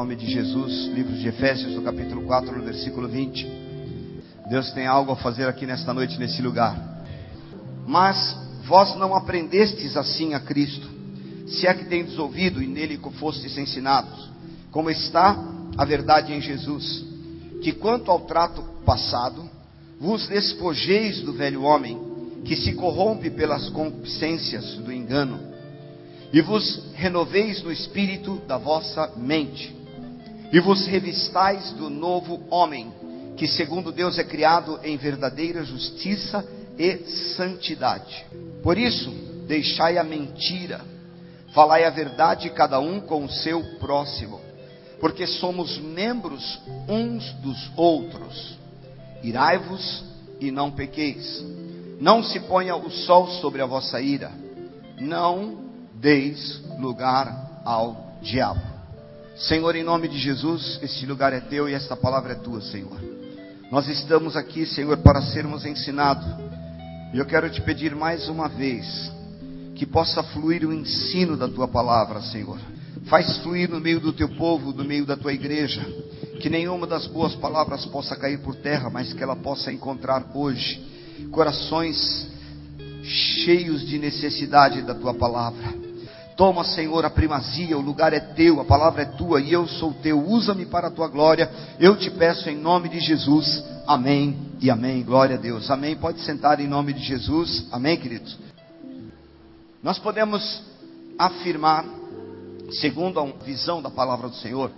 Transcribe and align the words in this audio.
nome 0.00 0.16
de 0.16 0.30
Jesus, 0.30 0.86
livro 0.94 1.12
de 1.12 1.28
Efésios, 1.28 1.74
no 1.74 1.82
capítulo 1.82 2.22
4, 2.22 2.56
no 2.56 2.64
versículo 2.64 3.06
20. 3.06 3.46
Deus 4.48 4.72
tem 4.72 4.86
algo 4.86 5.12
a 5.12 5.16
fazer 5.16 5.46
aqui 5.46 5.66
nesta 5.66 5.92
noite, 5.92 6.18
nesse 6.18 6.40
lugar. 6.40 7.04
Mas 7.86 8.34
vós 8.66 8.96
não 8.96 9.14
aprendestes 9.14 9.98
assim 9.98 10.32
a 10.32 10.40
Cristo, 10.40 10.88
se 11.48 11.66
é 11.66 11.74
que 11.74 11.84
tendes 11.84 12.18
ouvido 12.18 12.62
e 12.62 12.66
nele 12.66 12.98
fostes 13.18 13.58
ensinados, 13.58 14.30
como 14.70 14.88
está 14.88 15.36
a 15.76 15.84
verdade 15.84 16.32
em 16.32 16.40
Jesus, 16.40 17.04
que 17.60 17.70
quanto 17.70 18.10
ao 18.10 18.20
trato 18.20 18.62
passado, 18.86 19.50
vos 20.00 20.26
despojeis 20.28 21.20
do 21.20 21.34
velho 21.34 21.62
homem, 21.62 22.00
que 22.46 22.56
se 22.56 22.72
corrompe 22.72 23.28
pelas 23.28 23.68
concupiscências 23.68 24.76
do 24.76 24.90
engano 24.90 25.38
e 26.32 26.40
vos 26.40 26.90
renoveis 26.94 27.62
no 27.62 27.70
espírito 27.70 28.40
da 28.46 28.56
vossa 28.56 29.12
mente, 29.18 29.78
e 30.52 30.60
vos 30.60 30.86
revistais 30.86 31.70
do 31.72 31.88
novo 31.88 32.42
homem, 32.50 32.92
que 33.36 33.46
segundo 33.46 33.92
Deus 33.92 34.18
é 34.18 34.24
criado 34.24 34.80
em 34.82 34.96
verdadeira 34.96 35.64
justiça 35.64 36.46
e 36.78 36.98
santidade. 37.36 38.26
Por 38.62 38.76
isso, 38.76 39.10
deixai 39.46 39.98
a 39.98 40.04
mentira, 40.04 40.80
falai 41.54 41.84
a 41.84 41.90
verdade 41.90 42.50
cada 42.50 42.80
um 42.80 43.00
com 43.00 43.24
o 43.24 43.30
seu 43.30 43.62
próximo, 43.78 44.40
porque 45.00 45.26
somos 45.26 45.78
membros 45.78 46.60
uns 46.88 47.32
dos 47.34 47.70
outros. 47.76 48.58
Irai-vos 49.22 50.04
e 50.40 50.50
não 50.50 50.70
pequeis. 50.70 51.44
Não 52.00 52.22
se 52.22 52.40
ponha 52.40 52.74
o 52.74 52.90
sol 52.90 53.28
sobre 53.40 53.60
a 53.60 53.66
vossa 53.66 54.00
ira. 54.00 54.32
Não 54.98 55.64
deis 55.94 56.62
lugar 56.78 57.62
ao 57.64 58.16
diabo. 58.22 58.69
Senhor, 59.40 59.74
em 59.74 59.82
nome 59.82 60.06
de 60.06 60.18
Jesus, 60.18 60.78
este 60.82 61.06
lugar 61.06 61.32
é 61.32 61.40
teu 61.40 61.66
e 61.66 61.72
esta 61.72 61.96
palavra 61.96 62.32
é 62.32 62.36
tua, 62.36 62.60
Senhor. 62.60 63.00
Nós 63.72 63.88
estamos 63.88 64.36
aqui, 64.36 64.66
Senhor, 64.66 64.98
para 64.98 65.22
sermos 65.22 65.64
ensinados. 65.64 66.26
E 67.14 67.18
eu 67.18 67.24
quero 67.24 67.48
te 67.48 67.62
pedir 67.62 67.94
mais 67.96 68.28
uma 68.28 68.48
vez 68.48 69.10
que 69.74 69.86
possa 69.86 70.22
fluir 70.22 70.68
o 70.68 70.74
ensino 70.74 71.38
da 71.38 71.48
tua 71.48 71.66
palavra, 71.66 72.20
Senhor. 72.20 72.58
Faz 73.06 73.38
fluir 73.38 73.70
no 73.70 73.80
meio 73.80 73.98
do 73.98 74.12
teu 74.12 74.28
povo, 74.28 74.74
no 74.74 74.84
meio 74.84 75.06
da 75.06 75.16
tua 75.16 75.32
igreja, 75.32 75.80
que 76.42 76.50
nenhuma 76.50 76.86
das 76.86 77.06
boas 77.06 77.34
palavras 77.34 77.86
possa 77.86 78.14
cair 78.14 78.40
por 78.40 78.54
terra, 78.56 78.90
mas 78.90 79.14
que 79.14 79.22
ela 79.22 79.36
possa 79.36 79.72
encontrar 79.72 80.32
hoje 80.34 80.86
corações 81.30 82.28
cheios 83.02 83.86
de 83.88 83.98
necessidade 83.98 84.82
da 84.82 84.94
tua 84.94 85.14
palavra. 85.14 85.79
Toma, 86.40 86.64
Senhor, 86.64 87.04
a 87.04 87.10
primazia, 87.10 87.76
o 87.76 87.82
lugar 87.82 88.14
é 88.14 88.18
teu, 88.18 88.62
a 88.62 88.64
palavra 88.64 89.02
é 89.02 89.04
tua 89.04 89.42
e 89.42 89.52
eu 89.52 89.68
sou 89.68 89.92
teu. 89.92 90.18
Usa-me 90.18 90.64
para 90.64 90.88
a 90.88 90.90
tua 90.90 91.06
glória. 91.06 91.50
Eu 91.78 91.98
te 91.98 92.10
peço 92.10 92.48
em 92.48 92.56
nome 92.56 92.88
de 92.88 92.98
Jesus. 92.98 93.62
Amém 93.86 94.38
e 94.58 94.70
amém. 94.70 95.02
Glória 95.02 95.36
a 95.36 95.38
Deus. 95.38 95.70
Amém. 95.70 95.94
Pode 95.96 96.18
sentar 96.22 96.58
em 96.58 96.66
nome 96.66 96.94
de 96.94 97.04
Jesus. 97.04 97.66
Amém, 97.70 97.98
queridos. 97.98 98.38
Nós 99.82 99.98
podemos 99.98 100.62
afirmar, 101.18 101.84
segundo 102.70 103.20
a 103.20 103.26
visão 103.44 103.82
da 103.82 103.90
palavra 103.90 104.30
do 104.30 104.36
Senhor, 104.36 104.70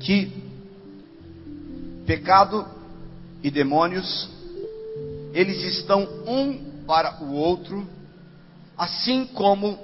que 0.00 0.32
pecado 2.06 2.64
e 3.42 3.50
demônios 3.50 4.30
eles 5.34 5.62
estão 5.64 6.08
um 6.26 6.82
para 6.86 7.22
o 7.22 7.34
outro 7.34 7.86
assim 8.82 9.26
como 9.26 9.78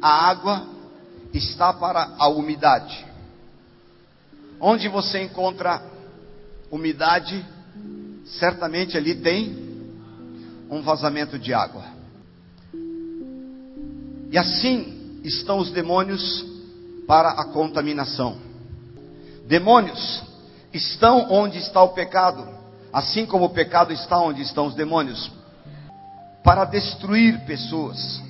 a 0.00 0.30
água 0.30 0.64
está 1.34 1.72
para 1.72 2.14
a 2.16 2.28
umidade. 2.28 3.04
Onde 4.60 4.86
você 4.86 5.20
encontra 5.24 5.82
umidade, 6.70 7.44
certamente 8.24 8.96
ali 8.96 9.16
tem 9.16 9.58
um 10.70 10.82
vazamento 10.82 11.36
de 11.36 11.52
água. 11.52 11.84
E 14.30 14.38
assim 14.38 15.20
estão 15.24 15.58
os 15.58 15.72
demônios 15.72 16.46
para 17.08 17.30
a 17.30 17.46
contaminação. 17.46 18.38
Demônios 19.48 20.22
estão 20.72 21.26
onde 21.28 21.58
está 21.58 21.82
o 21.82 21.88
pecado, 21.88 22.48
assim 22.92 23.26
como 23.26 23.46
o 23.46 23.50
pecado 23.50 23.92
está 23.92 24.16
onde 24.20 24.42
estão 24.42 24.66
os 24.66 24.76
demônios 24.76 25.41
para 26.42 26.64
destruir 26.64 27.40
pessoas. 27.46 28.20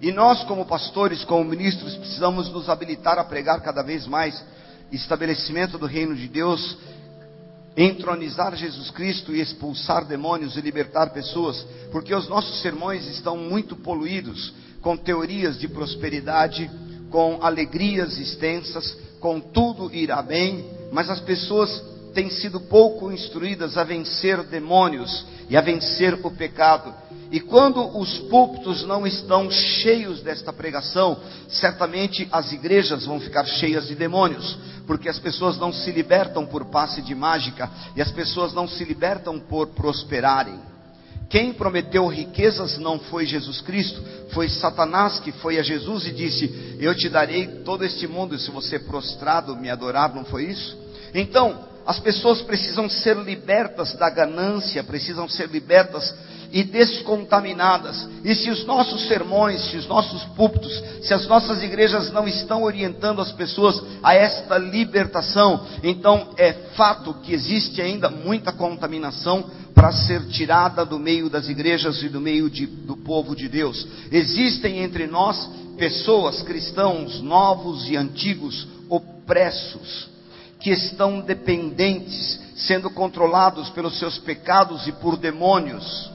E 0.00 0.12
nós, 0.12 0.44
como 0.44 0.66
pastores, 0.66 1.24
como 1.24 1.44
ministros, 1.44 1.96
precisamos 1.96 2.50
nos 2.50 2.68
habilitar 2.68 3.18
a 3.18 3.24
pregar 3.24 3.62
cada 3.62 3.82
vez 3.82 4.06
mais 4.06 4.42
estabelecimento 4.92 5.78
do 5.78 5.86
reino 5.86 6.14
de 6.14 6.28
Deus, 6.28 6.76
entronizar 7.76 8.54
Jesus 8.54 8.90
Cristo 8.90 9.34
e 9.34 9.40
expulsar 9.40 10.04
demônios 10.04 10.56
e 10.56 10.60
libertar 10.60 11.10
pessoas, 11.10 11.66
porque 11.90 12.14
os 12.14 12.28
nossos 12.28 12.60
sermões 12.60 13.06
estão 13.06 13.36
muito 13.36 13.74
poluídos 13.74 14.52
com 14.80 14.96
teorias 14.96 15.58
de 15.58 15.66
prosperidade, 15.66 16.70
com 17.10 17.38
alegrias 17.42 18.18
extensas, 18.18 18.96
com 19.18 19.40
tudo 19.40 19.92
irá 19.94 20.20
bem, 20.20 20.64
mas 20.92 21.08
as 21.08 21.20
pessoas 21.20 21.82
têm 22.14 22.30
sido 22.30 22.60
pouco 22.60 23.10
instruídas 23.12 23.76
a 23.76 23.84
vencer 23.84 24.42
demônios 24.44 25.26
e 25.50 25.56
a 25.56 25.60
vencer 25.60 26.18
o 26.22 26.30
pecado. 26.30 26.94
E 27.30 27.40
quando 27.40 27.98
os 27.98 28.18
púlpitos 28.30 28.84
não 28.84 29.06
estão 29.06 29.50
cheios 29.50 30.20
desta 30.22 30.52
pregação, 30.52 31.18
certamente 31.48 32.28
as 32.30 32.52
igrejas 32.52 33.04
vão 33.04 33.18
ficar 33.18 33.44
cheias 33.44 33.88
de 33.88 33.94
demônios, 33.94 34.56
porque 34.86 35.08
as 35.08 35.18
pessoas 35.18 35.58
não 35.58 35.72
se 35.72 35.90
libertam 35.90 36.46
por 36.46 36.66
passe 36.66 37.02
de 37.02 37.14
mágica 37.14 37.68
e 37.96 38.00
as 38.00 38.10
pessoas 38.12 38.52
não 38.52 38.68
se 38.68 38.84
libertam 38.84 39.40
por 39.40 39.68
prosperarem. 39.68 40.60
Quem 41.28 41.52
prometeu 41.52 42.06
riquezas 42.06 42.78
não 42.78 42.98
foi 42.98 43.26
Jesus 43.26 43.60
Cristo, 43.62 44.00
foi 44.30 44.48
Satanás 44.48 45.18
que 45.18 45.32
foi 45.32 45.58
a 45.58 45.62
Jesus 45.62 46.06
e 46.06 46.12
disse: 46.12 46.76
Eu 46.78 46.94
te 46.94 47.08
darei 47.08 47.46
todo 47.64 47.84
este 47.84 48.06
mundo 48.06 48.38
se 48.38 48.50
você 48.50 48.78
prostrado 48.78 49.56
me 49.56 49.68
adorar, 49.68 50.14
não 50.14 50.24
foi 50.24 50.44
isso? 50.44 50.78
Então, 51.12 51.73
as 51.86 51.98
pessoas 51.98 52.40
precisam 52.40 52.88
ser 52.88 53.16
libertas 53.16 53.94
da 53.94 54.08
ganância, 54.08 54.82
precisam 54.82 55.28
ser 55.28 55.48
libertas 55.48 56.14
e 56.50 56.62
descontaminadas. 56.62 58.08
E 58.24 58.34
se 58.34 58.48
os 58.48 58.64
nossos 58.64 59.06
sermões, 59.06 59.60
se 59.70 59.76
os 59.76 59.86
nossos 59.86 60.22
púlpitos, 60.36 60.72
se 61.02 61.12
as 61.12 61.26
nossas 61.26 61.62
igrejas 61.62 62.10
não 62.12 62.26
estão 62.26 62.62
orientando 62.62 63.20
as 63.20 63.32
pessoas 63.32 63.82
a 64.02 64.14
esta 64.14 64.56
libertação, 64.56 65.66
então 65.82 66.30
é 66.38 66.52
fato 66.76 67.12
que 67.22 67.34
existe 67.34 67.82
ainda 67.82 68.08
muita 68.08 68.52
contaminação 68.52 69.44
para 69.74 69.92
ser 69.92 70.24
tirada 70.28 70.86
do 70.86 70.98
meio 70.98 71.28
das 71.28 71.48
igrejas 71.48 72.02
e 72.02 72.08
do 72.08 72.20
meio 72.20 72.48
de, 72.48 72.66
do 72.66 72.96
povo 72.96 73.34
de 73.34 73.48
Deus. 73.48 73.86
Existem 74.10 74.78
entre 74.78 75.06
nós 75.06 75.50
pessoas, 75.76 76.40
cristãos, 76.40 77.20
novos 77.20 77.88
e 77.90 77.96
antigos, 77.96 78.68
opressos 78.88 80.13
que 80.64 80.70
estão 80.70 81.20
dependentes, 81.20 82.40
sendo 82.56 82.88
controlados 82.88 83.68
pelos 83.68 83.98
seus 83.98 84.16
pecados 84.16 84.86
e 84.86 84.92
por 84.92 85.18
demônios. 85.18 86.10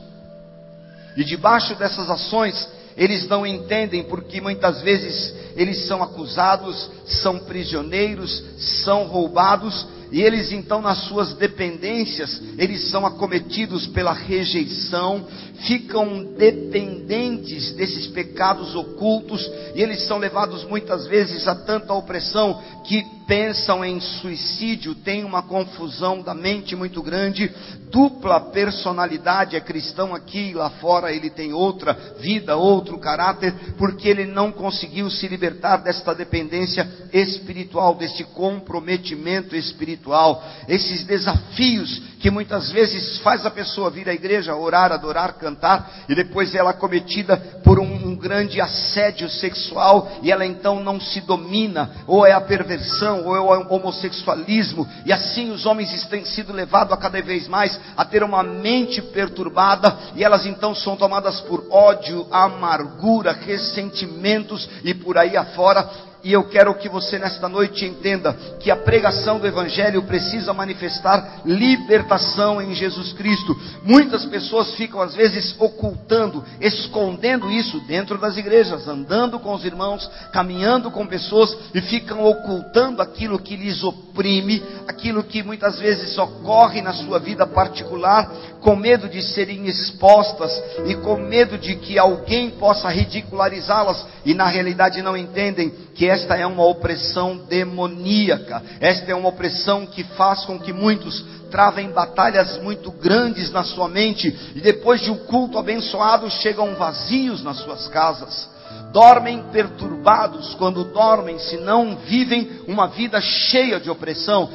E 1.16 1.24
debaixo 1.24 1.76
dessas 1.76 2.10
ações, 2.10 2.68
eles 2.98 3.28
não 3.28 3.46
entendem 3.46 4.06
porque 4.06 4.42
muitas 4.42 4.82
vezes 4.82 5.36
eles 5.56 5.86
são 5.86 6.02
acusados, 6.02 6.90
são 7.06 7.38
prisioneiros, 7.38 8.44
são 8.84 9.04
roubados 9.04 9.88
e 10.12 10.24
eles 10.24 10.52
então 10.52 10.82
nas 10.82 11.04
suas 11.04 11.36
dependências, 11.36 12.42
eles 12.58 12.90
são 12.90 13.06
acometidos 13.06 13.86
pela 13.86 14.14
rejeição, 14.14 15.28
ficam 15.68 16.24
dependentes 16.36 17.72
desses 17.74 18.08
pecados 18.08 18.74
ocultos 18.74 19.48
e 19.76 19.82
eles 19.84 20.08
são 20.08 20.18
levados 20.18 20.64
muitas 20.64 21.06
vezes 21.06 21.48
a 21.48 21.54
tanta 21.54 21.94
opressão 21.94 22.60
que 22.84 23.19
pensam 23.30 23.86
em 23.86 24.02
suicídio, 24.02 24.96
tem 24.96 25.24
uma 25.24 25.44
confusão 25.44 26.20
da 26.20 26.34
mente 26.34 26.76
muito 26.76 27.00
grande, 27.04 27.54
dupla 27.92 28.42
personalidade, 28.42 29.56
é 29.56 29.62
cristão 29.62 30.16
aqui 30.16 30.50
e 30.50 30.54
lá 30.56 30.72
fora, 30.72 31.14
ele 31.14 31.30
tem 31.30 31.54
outra 31.54 31.94
vida, 32.20 32.58
outro 32.58 32.98
caráter, 32.98 33.54
porque 33.78 34.10
ele 34.10 34.26
não 34.26 34.52
conseguiu 34.52 35.12
se 35.12 35.28
libertar 35.28 35.78
desta 35.78 36.16
dependência 36.16 36.90
espiritual, 37.14 37.94
deste 37.94 38.24
comprometimento 38.24 39.56
espiritual, 39.56 40.44
esses 40.68 41.04
desafios 41.04 42.09
que 42.20 42.30
muitas 42.30 42.70
vezes 42.70 43.18
faz 43.20 43.46
a 43.46 43.52
pessoa 43.52 43.90
vir 43.90 44.10
à 44.10 44.14
igreja, 44.14 44.56
orar, 44.56 44.92
adorar, 44.92 45.34
cantar, 45.34 46.04
e 46.10 46.14
depois 46.14 46.54
ela 46.54 46.72
é 46.72 46.74
cometida 46.74 47.38
por 47.64 47.80
um, 47.80 48.10
um 48.10 48.16
grande 48.16 48.60
assédio 48.60 49.30
sexual, 49.30 50.12
e 50.22 50.32
ela 50.32 50.46
então 50.46 50.84
não 50.84 51.00
se 51.00 51.22
domina, 51.22 51.92
ou 52.06 52.26
é 52.26 52.34
a 52.34 52.42
perversão, 52.42 53.26
ou 53.26 53.36
é 53.36 53.40
o 53.40 53.74
homossexualismo, 53.74 54.88
e 55.06 55.14
assim 55.14 55.50
os 55.52 55.66
homens 55.66 56.06
têm 56.08 56.26
sido 56.26 56.52
levados 56.52 56.94
a 56.94 56.98
cada 56.98 57.22
vez 57.22 57.48
mais 57.48 57.80
a 57.96 58.04
ter 58.04 58.22
uma 58.22 58.44
mente 58.44 59.02
perturbada, 59.02 59.98
e 60.16 60.24
elas 60.24 60.46
então 60.46 60.76
são 60.76 60.98
tomadas 60.98 61.40
por 61.42 61.66
ódio, 61.72 62.28
amargura, 62.32 63.32
ressentimentos 63.32 64.70
e 64.84 64.94
por 64.94 65.18
aí 65.18 65.38
afora, 65.38 65.90
e 66.24 66.34
eu 66.34 66.44
quero 66.44 66.74
que 66.76 66.90
você 66.90 67.18
nesta 67.18 67.48
noite 67.48 67.86
entenda 67.86 68.34
que 68.60 68.70
a 68.70 68.76
pregação 68.76 69.40
do 69.40 69.48
Evangelho 69.48 70.04
precisa 70.04 70.54
manifestar 70.54 71.42
libertação 71.46 72.62
em 72.62 72.74
Jesus 72.74 73.14
Cristo. 73.14 73.56
Muitas 73.84 74.26
pessoas 74.26 74.74
ficam 74.76 75.02
às 75.02 75.16
vezes 75.16 75.56
ocultando, 75.60 76.44
escondendo 76.60 77.50
isso 77.50 77.80
dentro 77.82 78.18
das 78.18 78.38
igrejas, 78.38 78.88
andando 78.88 79.40
com 79.40 79.54
os 79.54 79.64
irmãos, 79.64 80.10
caminhando 80.32 80.92
com 80.92 81.08
pessoas 81.08 81.56
e 81.74 81.82
ficam 81.82 82.26
ocultando 82.26 83.02
aquilo 83.02 83.40
que 83.40 83.56
lhes 83.56 83.84
oprime, 83.84 84.62
aquilo 84.88 85.24
que 85.24 85.42
muitas 85.42 85.80
vezes 85.80 86.18
ocorre 86.18 86.82
na 86.82 86.94
sua 86.94 87.20
vida 87.20 87.48
particular, 87.48 88.30
com 88.62 88.76
medo 88.76 89.08
de 89.08 89.22
serem 89.22 89.68
expostas 89.68 90.52
e 90.86 90.96
com 90.96 91.18
medo 91.18 91.58
de 91.58 91.76
que 91.76 91.98
alguém 91.98 92.52
possa 92.52 92.90
ridicularizá-las 92.90 94.06
e 94.26 94.34
na 94.34 94.48
realidade 94.48 95.02
não 95.02 95.16
entendem 95.16 95.72
que 95.96 96.06
esta 96.06 96.36
é 96.36 96.46
uma 96.46 96.66
opressão 96.66 97.38
demoníaca, 97.38 98.62
esta 98.80 99.12
é 99.12 99.16
uma 99.16 99.30
opressão 99.30 99.86
que 99.86 100.04
faz 100.04 100.46
com 100.46 100.60
que 100.60 100.74
muitos 100.74 101.24
travem 101.50 101.90
batalhas 101.90 102.62
muito 102.62 102.92
grandes 102.92 103.52
na 103.52 103.64
sua 103.64 103.88
mente 103.88 104.28
e 104.56 104.62
depois 104.62 105.02
de 105.02 105.10
um 105.10 105.18
culto 105.18 105.58
abençoado 105.58 106.30
chegam 106.30 106.76
vazios 106.76 107.44
nas 107.44 107.58
suas 107.58 107.88
casas. 107.88 108.50
Dormem 108.92 109.44
perturbados 109.52 110.54
quando 110.56 110.84
dormem, 110.84 111.40
se 111.40 111.58
não 111.58 111.96
vivem 111.96 112.62
uma 112.68 112.88
vida 112.88 113.20
cheia 113.20 113.80
de 113.80 113.90
opressão. 113.90 114.50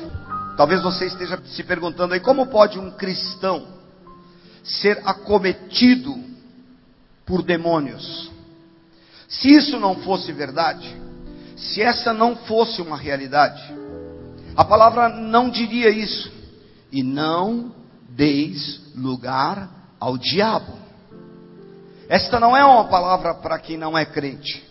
Talvez 0.56 0.82
você 0.82 1.06
esteja 1.06 1.38
se 1.46 1.64
perguntando 1.64 2.14
aí 2.14 2.20
como 2.20 2.46
pode 2.46 2.78
um 2.78 2.92
cristão 2.92 3.73
ser 4.64 5.00
acometido 5.04 6.18
por 7.24 7.42
demônios? 7.42 8.30
Se 9.28 9.54
isso 9.54 9.78
não 9.78 9.96
fosse 9.96 10.32
verdade, 10.32 10.96
se 11.56 11.82
essa 11.82 12.12
não 12.12 12.34
fosse 12.36 12.82
uma 12.82 12.96
realidade, 12.96 13.62
a 14.56 14.64
palavra 14.64 15.08
não 15.08 15.50
diria 15.50 15.90
isso. 15.90 16.32
E 16.92 17.02
não 17.02 17.74
deis 18.08 18.80
lugar 18.94 19.68
ao 19.98 20.16
diabo. 20.16 20.72
Esta 22.08 22.38
não 22.38 22.56
é 22.56 22.64
uma 22.64 22.84
palavra 22.84 23.34
para 23.34 23.58
quem 23.58 23.76
não 23.76 23.98
é 23.98 24.04
crente. 24.04 24.62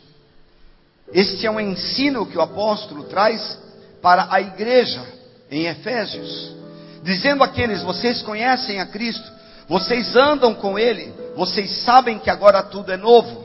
Este 1.11 1.45
é 1.45 1.51
um 1.51 1.59
ensino 1.59 2.25
que 2.25 2.37
o 2.37 2.41
apóstolo 2.41 3.03
traz 3.05 3.59
para 4.01 4.27
a 4.31 4.39
igreja 4.39 5.05
em 5.51 5.65
Efésios, 5.65 6.55
dizendo 7.03 7.43
àqueles: 7.43 7.83
vocês 7.83 8.21
conhecem 8.21 8.79
a 8.79 8.85
Cristo, 8.85 9.32
vocês 9.67 10.15
andam 10.15 10.53
com 10.53 10.77
Ele, 10.77 11.13
vocês 11.35 11.83
sabem 11.83 12.19
que 12.19 12.29
agora 12.29 12.63
tudo 12.63 12.91
é 12.91 12.97
novo. 12.97 13.43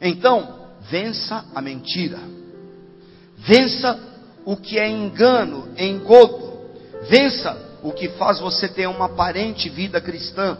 Então, 0.00 0.66
vença 0.90 1.44
a 1.54 1.60
mentira. 1.60 2.18
Vença 3.38 3.98
o 4.44 4.56
que 4.56 4.78
é 4.78 4.88
engano, 4.88 5.68
engodo. 5.76 6.52
Vença 7.08 7.56
o 7.82 7.92
que 7.92 8.08
faz 8.10 8.40
você 8.40 8.68
ter 8.68 8.86
uma 8.86 9.06
aparente 9.06 9.68
vida 9.68 10.00
cristã. 10.00 10.56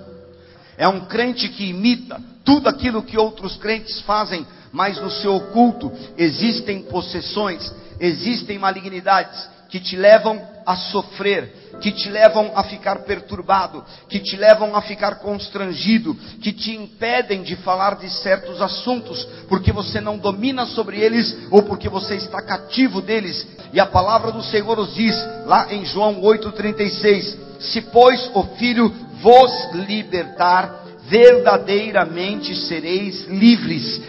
É 0.77 0.89
um 0.89 1.07
crente 1.07 1.49
que 1.49 1.65
imita 1.65 2.21
tudo 2.45 2.69
aquilo 2.69 3.03
que 3.03 3.17
outros 3.17 3.57
crentes 3.57 4.01
fazem, 4.01 4.47
mas 4.73 5.01
no 5.01 5.11
seu 5.11 5.37
oculto 5.37 5.91
existem 6.19 6.83
possessões, 6.83 7.73
existem 8.01 8.59
malignidades 8.59 9.49
que 9.69 9.81
te 9.81 9.97
levam 9.97 10.41
a 10.67 10.77
sofrer, 10.77 11.64
que 11.81 11.93
te 11.93 12.09
levam 12.09 12.53
a 12.55 12.65
ficar 12.65 13.01
perturbado, 13.01 13.85
que 14.09 14.21
te 14.21 14.37
levam 14.37 14.75
a 14.75 14.83
ficar 14.83 15.17
constrangido, 15.17 16.15
que 16.41 16.53
te 16.53 16.75
impedem 16.75 17.43
de 17.43 17.57
falar 17.57 17.97
de 17.97 18.09
certos 18.11 18.61
assuntos, 18.61 19.27
porque 19.49 19.73
você 19.73 20.01
não 20.01 20.19
domina 20.19 20.67
sobre 20.67 21.01
eles 21.01 21.37
ou 21.51 21.63
porque 21.63 21.89
você 21.89 22.17
está 22.17 22.43
cativo 22.43 23.01
deles. 23.01 23.47
E 23.73 23.81
a 23.81 23.87
palavra 23.87 24.33
do 24.33 24.43
Senhor 24.43 24.77
nos 24.77 24.95
diz, 24.95 25.17
lá 25.47 25.73
em 25.73 25.85
João 25.85 26.21
8,36: 26.21 27.37
Se, 27.61 27.81
pois, 27.83 28.31
o 28.35 28.45
Filho 28.57 28.89
vos 29.21 29.73
libertar, 29.87 30.85
verdadeiramente 31.09 32.55
sereis 32.55 33.27
livres. 33.27 34.01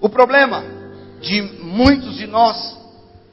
O 0.00 0.08
problema 0.08 0.62
de 1.20 1.42
muitos 1.42 2.16
de 2.16 2.26
nós 2.26 2.76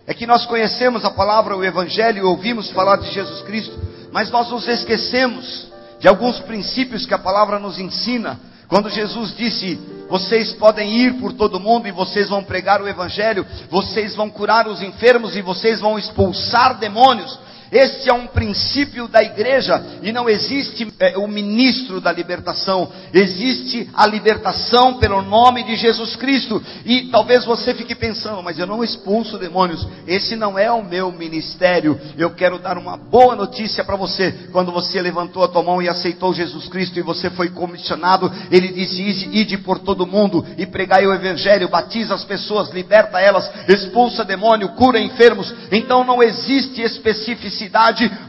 é 0.06 0.14
que 0.14 0.28
nós 0.28 0.46
conhecemos 0.46 1.06
a 1.06 1.12
palavra, 1.12 1.56
o 1.56 1.64
Evangelho, 1.64 2.28
ouvimos 2.28 2.70
falar 2.72 2.98
de 2.98 3.12
Jesus 3.12 3.42
Cristo, 3.42 3.80
mas 4.12 4.30
nós 4.30 4.50
nos 4.50 4.68
esquecemos 4.68 5.68
de 6.00 6.08
alguns 6.08 6.40
princípios 6.40 7.06
que 7.06 7.14
a 7.14 7.20
palavra 7.20 7.58
nos 7.58 7.80
ensina. 7.80 8.38
Quando 8.68 8.90
Jesus 8.90 9.36
disse: 9.36 9.80
Vocês 10.10 10.52
podem 10.54 10.92
ir 10.94 11.14
por 11.14 11.34
todo 11.34 11.60
mundo 11.60 11.88
e 11.88 11.92
vocês 11.92 12.28
vão 12.28 12.44
pregar 12.44 12.82
o 12.82 12.88
Evangelho, 12.88 13.46
vocês 13.70 14.14
vão 14.16 14.30
curar 14.30 14.68
os 14.68 14.82
enfermos 14.82 15.36
e 15.36 15.42
vocês 15.42 15.80
vão 15.80 15.98
expulsar 15.98 16.78
demônios. 16.78 17.40
Este 17.74 18.08
é 18.08 18.14
um 18.14 18.28
princípio 18.28 19.08
da 19.08 19.24
igreja 19.24 19.84
e 20.04 20.12
não 20.12 20.30
existe 20.30 20.88
é, 21.00 21.18
o 21.18 21.28
ministro 21.28 22.00
da 22.00 22.12
libertação, 22.12 22.92
existe 23.12 23.90
a 23.96 24.06
libertação 24.06 25.00
pelo 25.00 25.24
nome 25.24 25.64
de 25.64 25.76
Jesus 25.76 26.16
Cristo. 26.16 26.62
E 26.86 27.10
talvez 27.10 27.44
você 27.46 27.74
fique 27.74 27.96
pensando, 27.96 28.44
mas 28.44 28.60
eu 28.60 28.68
não 28.68 28.84
expulso 28.84 29.40
demônios, 29.40 29.88
esse 30.06 30.36
não 30.36 30.58
é 30.58 30.72
o 30.72 30.84
meu 30.84 31.12
ministério. 31.12 32.00
Eu 32.16 32.36
quero 32.36 32.60
dar 32.60 32.78
uma 32.78 32.96
boa 32.96 33.36
notícia 33.36 33.84
para 33.84 33.96
você. 33.96 34.50
Quando 34.52 34.72
você 34.72 35.02
levantou 35.02 35.44
a 35.44 35.48
tua 35.48 35.64
mão 35.64 35.82
e 35.82 35.90
aceitou 35.90 36.32
Jesus 36.32 36.68
Cristo 36.68 37.00
e 37.00 37.02
você 37.02 37.32
foi 37.32 37.50
comissionado, 37.50 38.32
ele 38.52 38.68
disse: 38.68 39.02
Ide 39.32 39.58
por 39.58 39.80
todo 39.80 40.06
mundo 40.06 40.46
e 40.60 40.68
pregai 40.68 41.08
o 41.08 41.14
evangelho, 41.14 41.70
batiza 41.70 42.14
as 42.14 42.24
pessoas, 42.24 42.70
liberta 42.70 43.20
elas, 43.20 43.50
expulsa 43.68 44.24
demônio, 44.24 44.70
cura 44.76 45.00
enfermos. 45.00 45.52
Então 45.72 46.04
não 46.04 46.22
existe 46.22 46.80
especificidade 46.80 47.63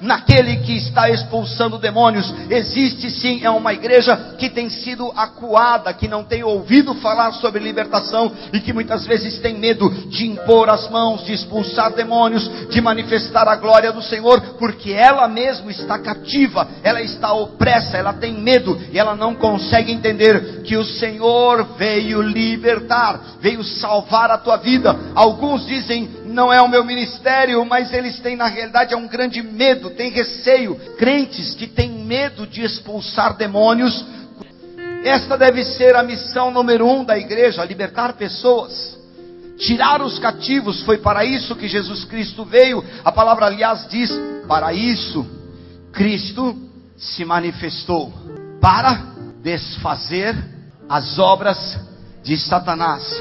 naquele 0.00 0.56
que 0.58 0.76
está 0.76 1.08
expulsando 1.10 1.78
demônios. 1.78 2.32
Existe 2.50 3.10
sim, 3.10 3.40
é 3.42 3.50
uma 3.50 3.72
igreja 3.72 4.34
que 4.38 4.50
tem 4.50 4.68
sido 4.68 5.12
acuada, 5.16 5.92
que 5.92 6.08
não 6.08 6.24
tem 6.24 6.42
ouvido 6.42 6.94
falar 6.96 7.32
sobre 7.32 7.62
libertação 7.62 8.32
e 8.52 8.60
que 8.60 8.72
muitas 8.72 9.06
vezes 9.06 9.38
tem 9.38 9.58
medo 9.58 9.88
de 10.08 10.26
impor 10.26 10.68
as 10.68 10.88
mãos, 10.90 11.24
de 11.24 11.32
expulsar 11.32 11.92
demônios, 11.92 12.68
de 12.68 12.80
manifestar 12.80 13.48
a 13.48 13.56
glória 13.56 13.92
do 13.92 14.02
Senhor, 14.02 14.40
porque 14.58 14.92
ela 14.92 15.26
mesma 15.28 15.70
está 15.70 15.98
cativa, 15.98 16.68
ela 16.82 17.00
está 17.00 17.32
opressa, 17.32 17.96
ela 17.96 18.12
tem 18.12 18.32
medo 18.32 18.78
e 18.92 18.98
ela 18.98 19.14
não 19.14 19.34
consegue 19.34 19.92
entender 19.92 20.62
que 20.62 20.76
o 20.76 20.84
Senhor 20.84 21.64
veio 21.76 22.22
libertar, 22.22 23.20
veio 23.40 23.62
salvar 23.64 24.30
a 24.30 24.38
tua 24.38 24.56
vida. 24.56 24.96
Alguns 25.14 25.66
dizem, 25.66 26.08
não 26.26 26.52
é 26.52 26.60
o 26.60 26.68
meu 26.68 26.84
ministério, 26.84 27.64
mas 27.64 27.92
eles 27.92 28.18
têm 28.20 28.36
na 28.36 28.46
realidade 28.46 28.92
é 28.92 28.96
um 28.96 29.06
grande 29.06 29.23
medo, 29.42 29.90
têm 29.90 30.10
receio. 30.10 30.76
Crentes 30.96 31.54
que 31.54 31.66
têm 31.66 31.90
medo 31.90 32.46
de 32.46 32.62
expulsar 32.62 33.36
demônios. 33.36 34.04
Esta 35.04 35.36
deve 35.36 35.64
ser 35.64 35.94
a 35.96 36.02
missão 36.02 36.50
número 36.50 36.86
um 36.88 37.04
da 37.04 37.18
igreja: 37.18 37.64
libertar 37.64 38.14
pessoas, 38.14 38.98
tirar 39.58 40.02
os 40.02 40.18
cativos. 40.18 40.82
Foi 40.82 40.98
para 40.98 41.24
isso 41.24 41.56
que 41.56 41.68
Jesus 41.68 42.04
Cristo 42.04 42.44
veio. 42.44 42.84
A 43.04 43.12
palavra, 43.12 43.46
aliás, 43.46 43.86
diz: 43.88 44.10
para 44.48 44.72
isso 44.72 45.26
Cristo 45.92 46.56
se 46.96 47.24
manifestou 47.24 48.12
para 48.60 49.14
desfazer 49.42 50.34
as 50.88 51.18
obras 51.18 51.78
de 52.22 52.36
Satanás. 52.36 53.18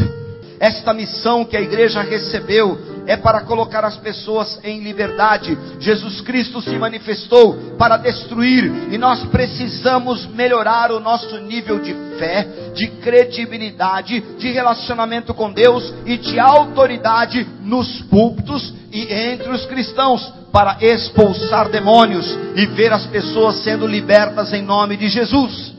Esta 0.60 0.94
missão 0.94 1.46
que 1.46 1.58
a 1.58 1.62
igreja 1.62 2.02
recebeu 2.02 2.93
é 3.06 3.18
para 3.18 3.42
colocar 3.42 3.84
as 3.84 3.98
pessoas 3.98 4.60
em 4.64 4.82
liberdade. 4.82 5.58
Jesus 5.80 6.22
Cristo 6.22 6.62
se 6.62 6.78
manifestou 6.78 7.76
para 7.78 7.98
destruir 7.98 8.72
e 8.92 8.98
nós 8.98 9.26
precisamos 9.26 10.26
melhorar 10.28 10.92
o 10.92 11.00
nosso 11.00 11.38
nível 11.42 11.80
de 11.80 11.94
fé, 12.18 12.48
de 12.74 12.88
credibilidade, 12.88 14.22
de 14.38 14.52
relacionamento 14.52 15.34
com 15.34 15.52
Deus 15.52 15.94
e 16.06 16.18
de 16.18 16.40
autoridade 16.40 17.48
nos 17.62 18.02
púlpitos 18.04 18.74
e 18.92 19.12
entre 19.12 19.50
os 19.50 19.66
cristãos 19.66 20.34
para 20.52 20.78
expulsar 20.82 21.70
demônios 21.70 22.26
e 22.56 22.66
ver 22.68 22.94
as 22.94 23.08
pessoas 23.08 23.64
sendo 23.64 23.88
libertas 23.88 24.54
em 24.54 24.62
nome 24.62 24.96
de 24.96 25.10
Jesus. 25.10 25.74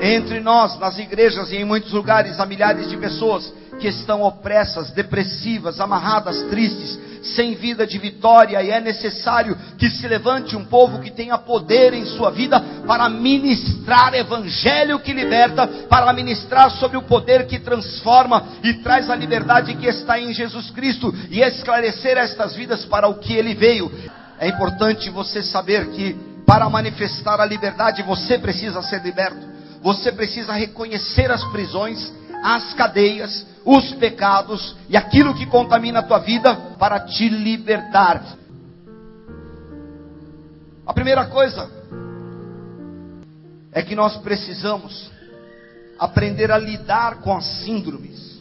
Entre 0.00 0.40
nós, 0.40 0.78
nas 0.80 0.98
igrejas 0.98 1.52
e 1.52 1.56
em 1.56 1.64
muitos 1.64 1.92
lugares, 1.92 2.40
há 2.40 2.44
milhares 2.44 2.90
de 2.90 2.96
pessoas 2.96 3.52
que 3.80 3.88
estão 3.88 4.22
opressas, 4.22 4.90
depressivas, 4.90 5.80
amarradas, 5.80 6.42
tristes, 6.44 6.98
sem 7.24 7.54
vida 7.54 7.86
de 7.86 7.98
vitória, 7.98 8.62
e 8.62 8.70
é 8.70 8.80
necessário 8.80 9.56
que 9.78 9.88
se 9.88 10.06
levante 10.06 10.56
um 10.56 10.64
povo 10.64 11.00
que 11.00 11.10
tenha 11.10 11.38
poder 11.38 11.94
em 11.94 12.04
sua 12.04 12.30
vida 12.30 12.60
para 12.86 13.08
ministrar 13.08 14.14
evangelho 14.14 14.98
que 14.98 15.12
liberta, 15.12 15.66
para 15.88 16.12
ministrar 16.12 16.70
sobre 16.72 16.96
o 16.96 17.02
poder 17.02 17.46
que 17.46 17.58
transforma 17.58 18.46
e 18.62 18.74
traz 18.74 19.08
a 19.08 19.16
liberdade 19.16 19.74
que 19.74 19.86
está 19.86 20.20
em 20.20 20.34
Jesus 20.34 20.70
Cristo 20.70 21.14
e 21.30 21.40
esclarecer 21.40 22.18
estas 22.18 22.54
vidas 22.54 22.84
para 22.84 23.08
o 23.08 23.14
que 23.14 23.32
ele 23.32 23.54
veio. 23.54 23.90
É 24.38 24.48
importante 24.48 25.08
você 25.08 25.42
saber 25.42 25.86
que 25.90 26.34
para 26.46 26.68
manifestar 26.68 27.40
a 27.40 27.46
liberdade 27.46 28.02
você 28.02 28.38
precisa 28.38 28.82
ser 28.82 29.02
liberto. 29.02 29.54
Você 29.82 30.12
precisa 30.12 30.52
reconhecer 30.52 31.30
as 31.30 31.44
prisões, 31.44 32.12
as 32.44 32.74
cadeias, 32.74 33.46
os 33.64 33.94
pecados 33.94 34.76
e 34.86 34.98
aquilo 34.98 35.34
que 35.34 35.46
contamina 35.46 36.00
a 36.00 36.02
tua 36.02 36.18
vida 36.18 36.54
para 36.78 37.00
te 37.00 37.26
libertar. 37.26 38.22
A 40.86 40.92
primeira 40.92 41.24
coisa 41.24 41.70
é 43.72 43.82
que 43.82 43.96
nós 43.96 44.18
precisamos 44.18 45.10
aprender 45.98 46.50
a 46.50 46.58
lidar 46.58 47.22
com 47.22 47.34
as 47.34 47.46
síndromes, 47.64 48.38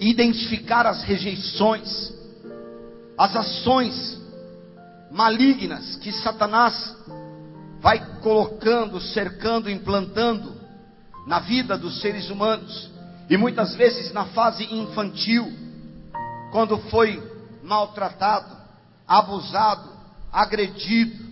identificar 0.00 0.88
as 0.88 1.04
rejeições, 1.04 2.12
as 3.16 3.36
ações 3.36 4.20
malignas 5.08 5.94
que 5.98 6.10
Satanás 6.10 6.96
vai 7.78 8.04
colocando, 8.20 9.00
cercando, 9.00 9.70
implantando 9.70 10.63
na 11.26 11.40
vida 11.40 11.76
dos 11.78 12.00
seres 12.00 12.30
humanos, 12.30 12.90
e 13.28 13.36
muitas 13.36 13.74
vezes 13.74 14.12
na 14.12 14.26
fase 14.26 14.64
infantil, 14.64 15.50
quando 16.52 16.78
foi 16.90 17.22
maltratado, 17.62 18.54
abusado, 19.08 19.90
agredido, 20.32 21.24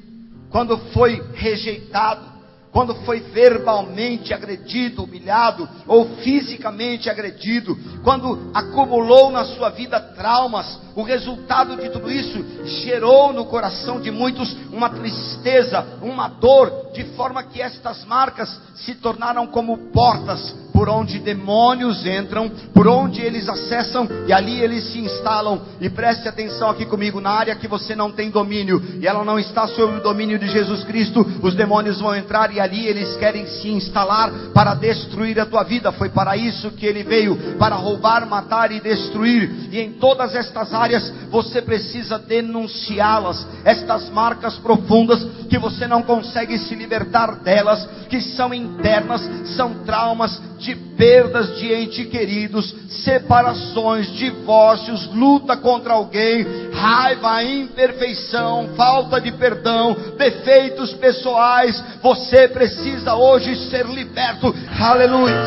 quando 0.50 0.78
foi 0.92 1.22
rejeitado, 1.34 2.31
quando 2.72 2.94
foi 3.04 3.20
verbalmente 3.20 4.32
agredido, 4.32 5.04
humilhado, 5.04 5.68
ou 5.86 6.16
fisicamente 6.16 7.10
agredido, 7.10 7.78
quando 8.02 8.50
acumulou 8.54 9.30
na 9.30 9.44
sua 9.44 9.68
vida 9.68 10.00
traumas, 10.00 10.80
o 10.96 11.02
resultado 11.02 11.76
de 11.76 11.90
tudo 11.90 12.10
isso 12.10 12.42
gerou 12.64 13.32
no 13.32 13.44
coração 13.44 14.00
de 14.00 14.10
muitos 14.10 14.56
uma 14.72 14.88
tristeza, 14.88 15.98
uma 16.00 16.28
dor, 16.28 16.90
de 16.94 17.04
forma 17.14 17.42
que 17.42 17.60
estas 17.60 18.06
marcas 18.06 18.58
se 18.74 18.94
tornaram 18.94 19.46
como 19.46 19.76
portas 19.92 20.54
por 20.82 20.88
onde 20.88 21.20
demônios 21.20 22.04
entram, 22.04 22.50
por 22.74 22.88
onde 22.88 23.20
eles 23.20 23.48
acessam 23.48 24.08
e 24.26 24.32
ali 24.32 24.60
eles 24.60 24.82
se 24.90 24.98
instalam. 24.98 25.60
E 25.80 25.88
preste 25.88 26.26
atenção 26.26 26.68
aqui 26.68 26.84
comigo, 26.84 27.20
na 27.20 27.30
área 27.30 27.54
que 27.54 27.68
você 27.68 27.94
não 27.94 28.10
tem 28.10 28.30
domínio 28.30 28.82
e 29.00 29.06
ela 29.06 29.24
não 29.24 29.38
está 29.38 29.68
sob 29.68 29.98
o 29.98 30.02
domínio 30.02 30.40
de 30.40 30.48
Jesus 30.48 30.82
Cristo, 30.82 31.24
os 31.40 31.54
demônios 31.54 32.00
vão 32.00 32.16
entrar 32.16 32.52
e 32.52 32.58
ali 32.58 32.84
eles 32.84 33.16
querem 33.16 33.46
se 33.46 33.68
instalar 33.68 34.32
para 34.52 34.74
destruir 34.74 35.38
a 35.38 35.46
tua 35.46 35.62
vida. 35.62 35.92
Foi 35.92 36.08
para 36.08 36.36
isso 36.36 36.72
que 36.72 36.84
ele 36.84 37.04
veio, 37.04 37.36
para 37.60 37.76
roubar, 37.76 38.26
matar 38.26 38.72
e 38.72 38.80
destruir. 38.80 39.68
E 39.70 39.78
em 39.78 39.92
todas 39.92 40.34
estas 40.34 40.74
áreas 40.74 41.12
você 41.30 41.62
precisa 41.62 42.18
denunciá-las, 42.18 43.46
estas 43.64 44.10
marcas 44.10 44.58
profundas 44.58 45.24
que 45.48 45.60
você 45.60 45.86
não 45.86 46.02
consegue 46.02 46.58
se 46.58 46.74
libertar 46.74 47.36
delas, 47.36 47.88
que 48.08 48.20
são 48.20 48.52
internas, 48.52 49.22
são 49.54 49.84
traumas 49.84 50.40
de 50.58 50.71
perdas 50.74 51.56
de 51.56 51.72
entes 51.72 52.06
queridos, 52.08 52.74
separações, 53.04 54.06
divórcios, 54.12 55.06
luta 55.12 55.56
contra 55.56 55.92
alguém, 55.94 56.46
raiva, 56.72 57.42
imperfeição, 57.42 58.70
falta 58.76 59.20
de 59.20 59.32
perdão, 59.32 59.96
defeitos 60.16 60.92
pessoais. 60.94 61.82
Você 62.02 62.48
precisa 62.48 63.14
hoje 63.14 63.56
ser 63.70 63.86
liberto. 63.86 64.54
Aleluia. 64.80 65.42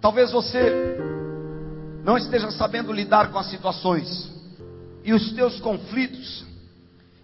Talvez 0.00 0.30
você 0.30 0.70
não 2.04 2.18
esteja 2.18 2.50
sabendo 2.50 2.92
lidar 2.92 3.30
com 3.30 3.38
as 3.38 3.46
situações 3.46 4.30
e 5.02 5.12
os 5.14 5.32
teus 5.32 5.58
conflitos, 5.60 6.44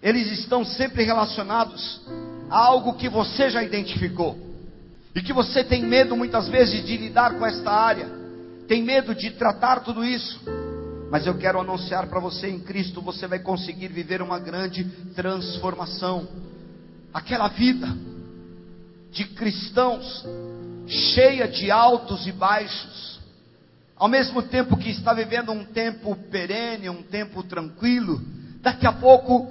eles 0.01 0.31
estão 0.31 0.65
sempre 0.65 1.03
relacionados 1.03 2.01
algo 2.51 2.95
que 2.95 3.07
você 3.07 3.49
já 3.49 3.63
identificou 3.63 4.37
e 5.15 5.21
que 5.21 5.31
você 5.31 5.63
tem 5.63 5.83
medo 5.83 6.15
muitas 6.17 6.49
vezes 6.49 6.85
de 6.85 6.97
lidar 6.97 7.37
com 7.37 7.45
esta 7.45 7.71
área, 7.71 8.09
tem 8.67 8.83
medo 8.83 9.15
de 9.15 9.31
tratar 9.31 9.79
tudo 9.79 10.03
isso. 10.03 10.39
Mas 11.09 11.25
eu 11.25 11.37
quero 11.37 11.59
anunciar 11.59 12.07
para 12.07 12.19
você 12.19 12.49
em 12.49 12.59
Cristo, 12.59 13.01
você 13.01 13.27
vai 13.27 13.39
conseguir 13.39 13.87
viver 13.87 14.21
uma 14.21 14.39
grande 14.39 14.83
transformação. 15.15 16.27
Aquela 17.13 17.47
vida 17.49 17.87
de 19.11 19.25
cristãos 19.25 20.25
cheia 20.87 21.47
de 21.47 21.69
altos 21.69 22.27
e 22.27 22.31
baixos, 22.31 23.19
ao 23.97 24.07
mesmo 24.07 24.41
tempo 24.41 24.77
que 24.77 24.89
está 24.89 25.13
vivendo 25.13 25.51
um 25.51 25.65
tempo 25.65 26.15
perene, 26.29 26.89
um 26.89 27.03
tempo 27.03 27.43
tranquilo, 27.43 28.21
daqui 28.61 28.85
a 28.85 28.91
pouco 28.91 29.47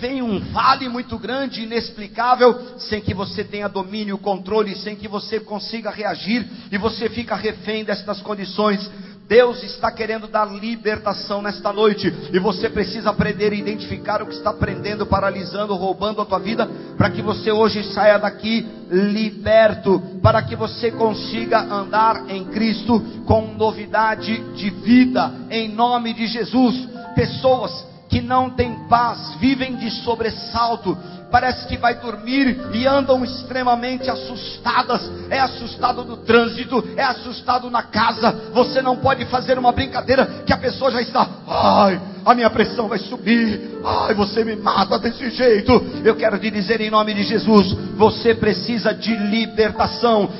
vem 0.00 0.22
um 0.22 0.40
vale 0.52 0.88
muito 0.88 1.18
grande, 1.18 1.62
inexplicável, 1.62 2.78
sem 2.78 3.00
que 3.00 3.14
você 3.14 3.44
tenha 3.44 3.68
domínio, 3.68 4.18
controle, 4.18 4.74
sem 4.76 4.96
que 4.96 5.08
você 5.08 5.40
consiga 5.40 5.90
reagir 5.90 6.46
e 6.70 6.78
você 6.78 7.08
fica 7.08 7.34
refém 7.34 7.84
destas 7.84 8.20
condições. 8.20 8.90
Deus 9.26 9.62
está 9.62 9.90
querendo 9.90 10.26
dar 10.26 10.44
libertação 10.44 11.40
nesta 11.40 11.72
noite 11.72 12.12
e 12.30 12.38
você 12.38 12.68
precisa 12.68 13.08
aprender 13.08 13.52
a 13.52 13.56
identificar 13.56 14.20
o 14.20 14.26
que 14.26 14.34
está 14.34 14.52
prendendo, 14.52 15.06
paralisando, 15.06 15.74
roubando 15.74 16.20
a 16.20 16.26
tua 16.26 16.38
vida, 16.38 16.68
para 16.98 17.08
que 17.08 17.22
você 17.22 17.50
hoje 17.50 17.82
saia 17.94 18.18
daqui 18.18 18.66
liberto, 18.90 20.02
para 20.22 20.42
que 20.42 20.54
você 20.54 20.90
consiga 20.90 21.60
andar 21.60 22.28
em 22.28 22.44
Cristo 22.46 23.00
com 23.24 23.54
novidade 23.54 24.36
de 24.52 24.68
vida, 24.68 25.32
em 25.50 25.68
nome 25.68 26.12
de 26.12 26.26
Jesus. 26.26 26.86
Pessoas 27.14 27.93
que 28.14 28.20
não 28.20 28.48
têm 28.48 28.72
paz, 28.88 29.34
vivem 29.40 29.74
de 29.74 29.90
sobressalto, 29.90 30.96
parece 31.32 31.66
que 31.66 31.76
vai 31.76 31.96
dormir 31.96 32.60
e 32.72 32.86
andam 32.86 33.24
extremamente 33.24 34.08
assustadas. 34.08 35.02
É 35.28 35.40
assustado 35.40 36.04
no 36.04 36.18
trânsito, 36.18 36.90
é 36.96 37.02
assustado 37.02 37.68
na 37.68 37.82
casa. 37.82 38.30
Você 38.52 38.80
não 38.80 38.98
pode 38.98 39.24
fazer 39.24 39.58
uma 39.58 39.72
brincadeira 39.72 40.26
que 40.46 40.52
a 40.52 40.56
pessoa 40.56 40.92
já 40.92 41.02
está, 41.02 41.28
ai, 41.48 42.00
a 42.24 42.34
minha 42.36 42.48
pressão 42.50 42.86
vai 42.86 43.00
subir. 43.00 43.80
Ai, 43.84 44.14
você 44.14 44.44
me 44.44 44.54
mata 44.54 44.96
desse 44.96 45.28
jeito. 45.30 45.72
Eu 46.04 46.14
quero 46.14 46.38
te 46.38 46.52
dizer 46.52 46.80
em 46.80 46.90
nome 46.90 47.14
de 47.14 47.24
Jesus, 47.24 47.72
você 47.96 48.32
precisa 48.32 48.94
de 48.94 49.12
libertação. 49.12 50.30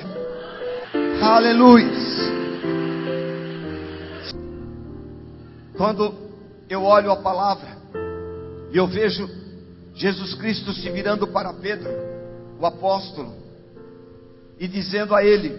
Aleluia. 1.20 1.90
Quando 5.76 6.23
eu 6.68 6.82
olho 6.82 7.10
a 7.10 7.16
palavra 7.16 7.76
e 8.72 8.76
eu 8.76 8.86
vejo 8.86 9.28
Jesus 9.94 10.34
Cristo 10.34 10.72
se 10.72 10.90
virando 10.90 11.28
para 11.28 11.52
Pedro, 11.52 11.88
o 12.58 12.66
apóstolo, 12.66 13.34
e 14.58 14.66
dizendo 14.66 15.14
a 15.14 15.24
ele: 15.24 15.56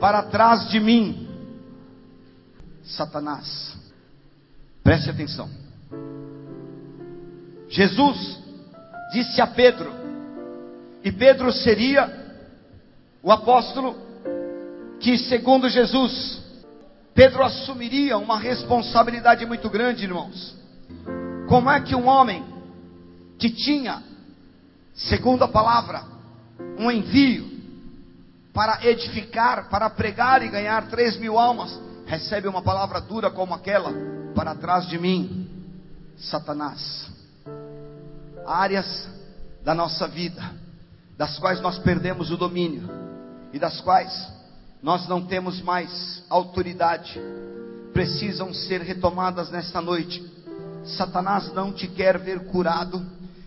Para 0.00 0.24
trás 0.24 0.68
de 0.68 0.80
mim, 0.80 1.28
Satanás. 2.82 3.76
Preste 4.82 5.10
atenção. 5.10 5.48
Jesus 7.68 8.38
disse 9.12 9.40
a 9.40 9.46
Pedro, 9.46 9.92
e 11.04 11.12
Pedro 11.12 11.52
seria 11.52 12.20
o 13.22 13.30
apóstolo 13.30 13.96
que, 14.98 15.16
segundo 15.16 15.68
Jesus, 15.68 16.41
Pedro 17.14 17.42
assumiria 17.42 18.16
uma 18.16 18.38
responsabilidade 18.38 19.44
muito 19.44 19.68
grande, 19.68 20.04
irmãos. 20.04 20.56
Como 21.48 21.70
é 21.70 21.80
que 21.80 21.94
um 21.94 22.06
homem 22.06 22.44
que 23.38 23.50
tinha, 23.50 24.02
segundo 24.94 25.42
a 25.42 25.48
palavra, 25.48 26.04
um 26.78 26.90
envio 26.90 27.50
para 28.52 28.84
edificar, 28.86 29.68
para 29.68 29.90
pregar 29.90 30.42
e 30.42 30.48
ganhar 30.48 30.88
três 30.88 31.16
mil 31.18 31.38
almas, 31.38 31.78
recebe 32.06 32.48
uma 32.48 32.62
palavra 32.62 33.00
dura 33.00 33.30
como 33.30 33.54
aquela, 33.54 33.92
para 34.34 34.54
trás 34.54 34.86
de 34.86 34.98
mim, 34.98 35.48
Satanás. 36.16 37.10
Áreas 38.46 39.08
da 39.62 39.74
nossa 39.74 40.08
vida, 40.08 40.42
das 41.16 41.38
quais 41.38 41.60
nós 41.60 41.78
perdemos 41.78 42.30
o 42.30 42.36
domínio 42.36 42.88
e 43.52 43.58
das 43.58 43.80
quais 43.80 44.32
nós 44.82 45.06
não 45.08 45.22
temos 45.22 45.62
mais 45.62 46.22
autoridade, 46.28 47.18
precisam 47.92 48.52
ser 48.52 48.80
retomadas 48.80 49.48
nesta 49.50 49.80
noite. 49.80 50.24
Satanás 50.84 51.52
não 51.54 51.72
te 51.72 51.86
quer 51.86 52.18
ver 52.18 52.46
curado, 52.46 53.00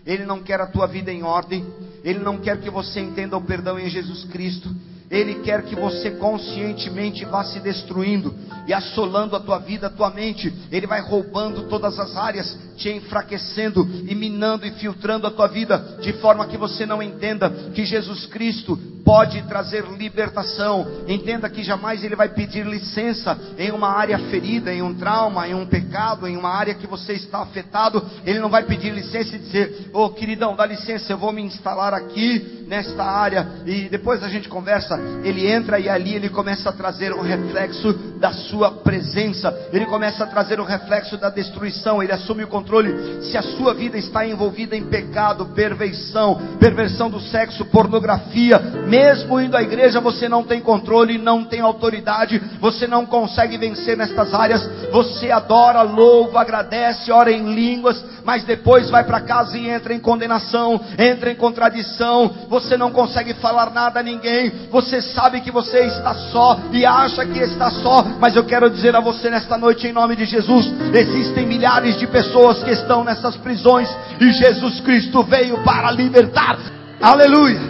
ele 0.06 0.24
não 0.24 0.42
quer 0.42 0.60
a 0.60 0.66
tua 0.66 0.86
vida 0.86 1.12
em 1.12 1.22
ordem, 1.22 1.66
ele 2.02 2.20
não 2.20 2.38
quer 2.38 2.58
que 2.60 2.70
você 2.70 3.00
entenda 3.00 3.36
o 3.36 3.42
perdão 3.42 3.78
em 3.78 3.90
Jesus 3.90 4.24
Cristo. 4.24 4.74
Ele 5.08 5.36
quer 5.36 5.62
que 5.62 5.76
você 5.76 6.12
conscientemente 6.12 7.24
vá 7.24 7.44
se 7.44 7.60
destruindo 7.60 8.34
e 8.66 8.74
assolando 8.74 9.36
a 9.36 9.40
tua 9.40 9.58
vida, 9.58 9.86
a 9.86 9.90
tua 9.90 10.10
mente. 10.10 10.52
Ele 10.72 10.84
vai 10.84 11.00
roubando 11.00 11.68
todas 11.68 11.96
as 12.00 12.16
áreas, 12.16 12.58
te 12.76 12.90
enfraquecendo 12.90 13.88
e 14.08 14.14
minando 14.16 14.66
e 14.66 14.72
filtrando 14.72 15.26
a 15.26 15.30
tua 15.30 15.46
vida, 15.46 15.98
de 16.00 16.12
forma 16.14 16.48
que 16.48 16.56
você 16.56 16.84
não 16.84 17.00
entenda 17.00 17.48
que 17.72 17.84
Jesus 17.84 18.26
Cristo 18.26 18.95
pode 19.06 19.40
trazer 19.42 19.84
libertação. 19.84 21.04
Entenda 21.06 21.48
que 21.48 21.62
jamais 21.62 22.02
ele 22.02 22.16
vai 22.16 22.28
pedir 22.30 22.66
licença 22.66 23.38
em 23.56 23.70
uma 23.70 23.88
área 23.88 24.18
ferida, 24.18 24.74
em 24.74 24.82
um 24.82 24.92
trauma, 24.92 25.46
em 25.46 25.54
um 25.54 25.64
pecado, 25.64 26.26
em 26.26 26.36
uma 26.36 26.50
área 26.50 26.74
que 26.74 26.88
você 26.88 27.12
está 27.12 27.38
afetado. 27.38 28.04
Ele 28.24 28.40
não 28.40 28.50
vai 28.50 28.64
pedir 28.64 28.92
licença 28.92 29.36
e 29.36 29.38
dizer: 29.38 29.90
Ô 29.92 30.06
oh, 30.06 30.10
queridão, 30.10 30.56
dá 30.56 30.66
licença, 30.66 31.12
eu 31.12 31.18
vou 31.18 31.32
me 31.32 31.42
instalar 31.42 31.94
aqui 31.94 32.65
nesta 32.66 33.04
área 33.04 33.46
e 33.64 33.88
depois 33.88 34.22
a 34.22 34.28
gente 34.28 34.48
conversa. 34.48 34.98
Ele 35.22 35.46
entra 35.46 35.78
e 35.78 35.88
ali 35.88 36.14
ele 36.14 36.28
começa 36.28 36.68
a 36.68 36.72
trazer 36.72 37.12
um 37.12 37.22
reflexo 37.22 37.92
da 38.18 38.32
sua 38.32 38.70
presença, 38.70 39.54
ele 39.72 39.86
começa 39.86 40.24
a 40.24 40.26
trazer 40.26 40.60
um 40.60 40.64
reflexo 40.64 41.16
da 41.16 41.30
destruição. 41.30 42.02
Ele 42.02 42.12
assume 42.12 42.44
o 42.44 42.48
controle. 42.48 43.22
Se 43.22 43.36
a 43.36 43.42
sua 43.42 43.74
vida 43.74 43.96
está 43.96 44.26
envolvida 44.26 44.76
em 44.76 44.84
pecado, 44.84 45.46
perversão, 45.46 46.40
perversão 46.58 47.10
do 47.10 47.20
sexo, 47.20 47.64
pornografia, 47.66 48.58
mesmo 48.86 49.40
indo 49.40 49.56
à 49.56 49.62
igreja, 49.62 50.00
você 50.00 50.28
não 50.28 50.42
tem 50.42 50.60
controle, 50.60 51.18
não 51.18 51.44
tem 51.44 51.60
autoridade, 51.60 52.40
você 52.60 52.86
não 52.86 53.06
consegue 53.06 53.58
vencer 53.58 53.96
nestas 53.96 54.34
áreas. 54.34 54.66
Você 54.90 55.30
adora, 55.30 55.82
louva, 55.82 56.40
agradece, 56.40 57.12
ora 57.12 57.30
em 57.30 57.54
línguas, 57.54 58.02
mas 58.24 58.44
depois 58.44 58.90
vai 58.90 59.04
para 59.04 59.20
casa 59.20 59.56
e 59.56 59.68
entra 59.68 59.94
em 59.94 60.00
condenação, 60.00 60.80
entra 60.98 61.30
em 61.30 61.36
contradição. 61.36 62.34
Você 62.56 62.74
não 62.74 62.90
consegue 62.90 63.34
falar 63.34 63.70
nada 63.70 64.00
a 64.00 64.02
ninguém. 64.02 64.50
Você 64.70 65.02
sabe 65.02 65.42
que 65.42 65.50
você 65.50 65.80
está 65.80 66.14
só 66.14 66.58
e 66.72 66.86
acha 66.86 67.26
que 67.26 67.38
está 67.38 67.70
só, 67.70 68.02
mas 68.18 68.34
eu 68.34 68.46
quero 68.46 68.70
dizer 68.70 68.96
a 68.96 69.00
você 69.00 69.28
nesta 69.28 69.58
noite, 69.58 69.86
em 69.86 69.92
nome 69.92 70.16
de 70.16 70.24
Jesus: 70.24 70.66
existem 70.94 71.46
milhares 71.46 71.98
de 71.98 72.06
pessoas 72.06 72.64
que 72.64 72.70
estão 72.70 73.04
nessas 73.04 73.36
prisões 73.36 73.94
e 74.18 74.32
Jesus 74.32 74.80
Cristo 74.80 75.22
veio 75.22 75.62
para 75.64 75.90
libertar. 75.90 76.58
Aleluia. 76.98 77.60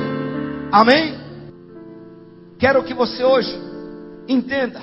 Amém? 0.71 1.19
Quero 2.57 2.85
que 2.85 2.95
você 2.95 3.25
hoje 3.25 3.59
entenda 4.28 4.81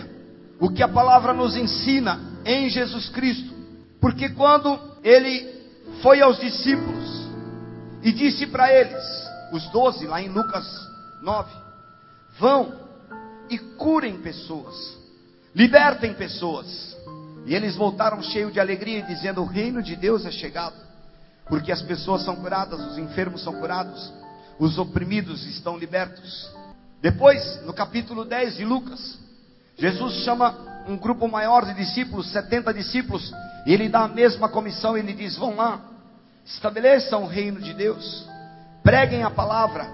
o 0.59 0.69
que 0.69 0.83
a 0.83 0.87
palavra 0.89 1.33
nos 1.33 1.55
ensina 1.55 2.19
em 2.45 2.69
Jesus 2.69 3.07
Cristo. 3.07 3.53
Porque 4.01 4.27
quando 4.27 4.77
ele 5.01 5.47
foi 6.01 6.19
aos 6.19 6.37
discípulos 6.41 7.29
e 8.03 8.11
disse 8.11 8.45
para 8.47 8.69
eles, 8.69 9.23
os 9.53 9.69
doze, 9.69 10.07
lá 10.07 10.19
em 10.19 10.29
Lucas 10.29 10.65
9, 11.21 11.51
vão 12.39 12.73
e 13.49 13.59
curem 13.59 14.17
pessoas, 14.17 14.97
libertem 15.55 16.13
pessoas. 16.15 16.97
E 17.45 17.53
eles 17.53 17.75
voltaram 17.75 18.23
cheios 18.23 18.51
de 18.51 18.59
alegria, 18.59 19.03
dizendo: 19.03 19.41
O 19.41 19.45
reino 19.45 19.83
de 19.83 19.95
Deus 19.95 20.25
é 20.25 20.31
chegado, 20.31 20.75
porque 21.47 21.71
as 21.71 21.83
pessoas 21.83 22.23
são 22.23 22.35
curadas, 22.37 22.79
os 22.79 22.97
enfermos 22.97 23.43
são 23.43 23.53
curados, 23.53 24.11
os 24.57 24.79
oprimidos 24.79 25.45
estão 25.45 25.77
libertos. 25.77 26.49
Depois, 26.99 27.61
no 27.63 27.73
capítulo 27.73 28.25
10 28.25 28.55
de 28.55 28.65
Lucas, 28.65 29.19
Jesus 29.77 30.23
chama 30.23 30.55
um 30.87 30.97
grupo 30.97 31.27
maior 31.27 31.65
de 31.65 31.73
discípulos, 31.75 32.31
70 32.31 32.73
discípulos, 32.73 33.31
e 33.67 33.73
ele 33.73 33.87
dá 33.87 34.05
a 34.05 34.07
mesma 34.07 34.49
comissão, 34.49 34.97
ele 34.97 35.13
diz: 35.13 35.37
vão 35.37 35.55
lá, 35.55 35.79
estabeleçam 36.43 37.23
o 37.23 37.27
reino 37.27 37.61
de 37.61 37.73
Deus, 37.73 38.27
preguem 38.83 39.23
a 39.23 39.29
palavra, 39.29 39.87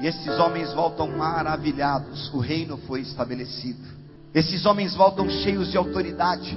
e 0.00 0.06
esses 0.06 0.38
homens 0.38 0.72
voltam 0.72 1.08
maravilhados, 1.16 2.32
o 2.34 2.38
reino 2.38 2.76
foi 2.86 3.00
estabelecido. 3.00 3.96
Esses 4.34 4.66
homens 4.66 4.94
voltam 4.94 5.28
cheios 5.28 5.70
de 5.70 5.76
autoridade, 5.76 6.56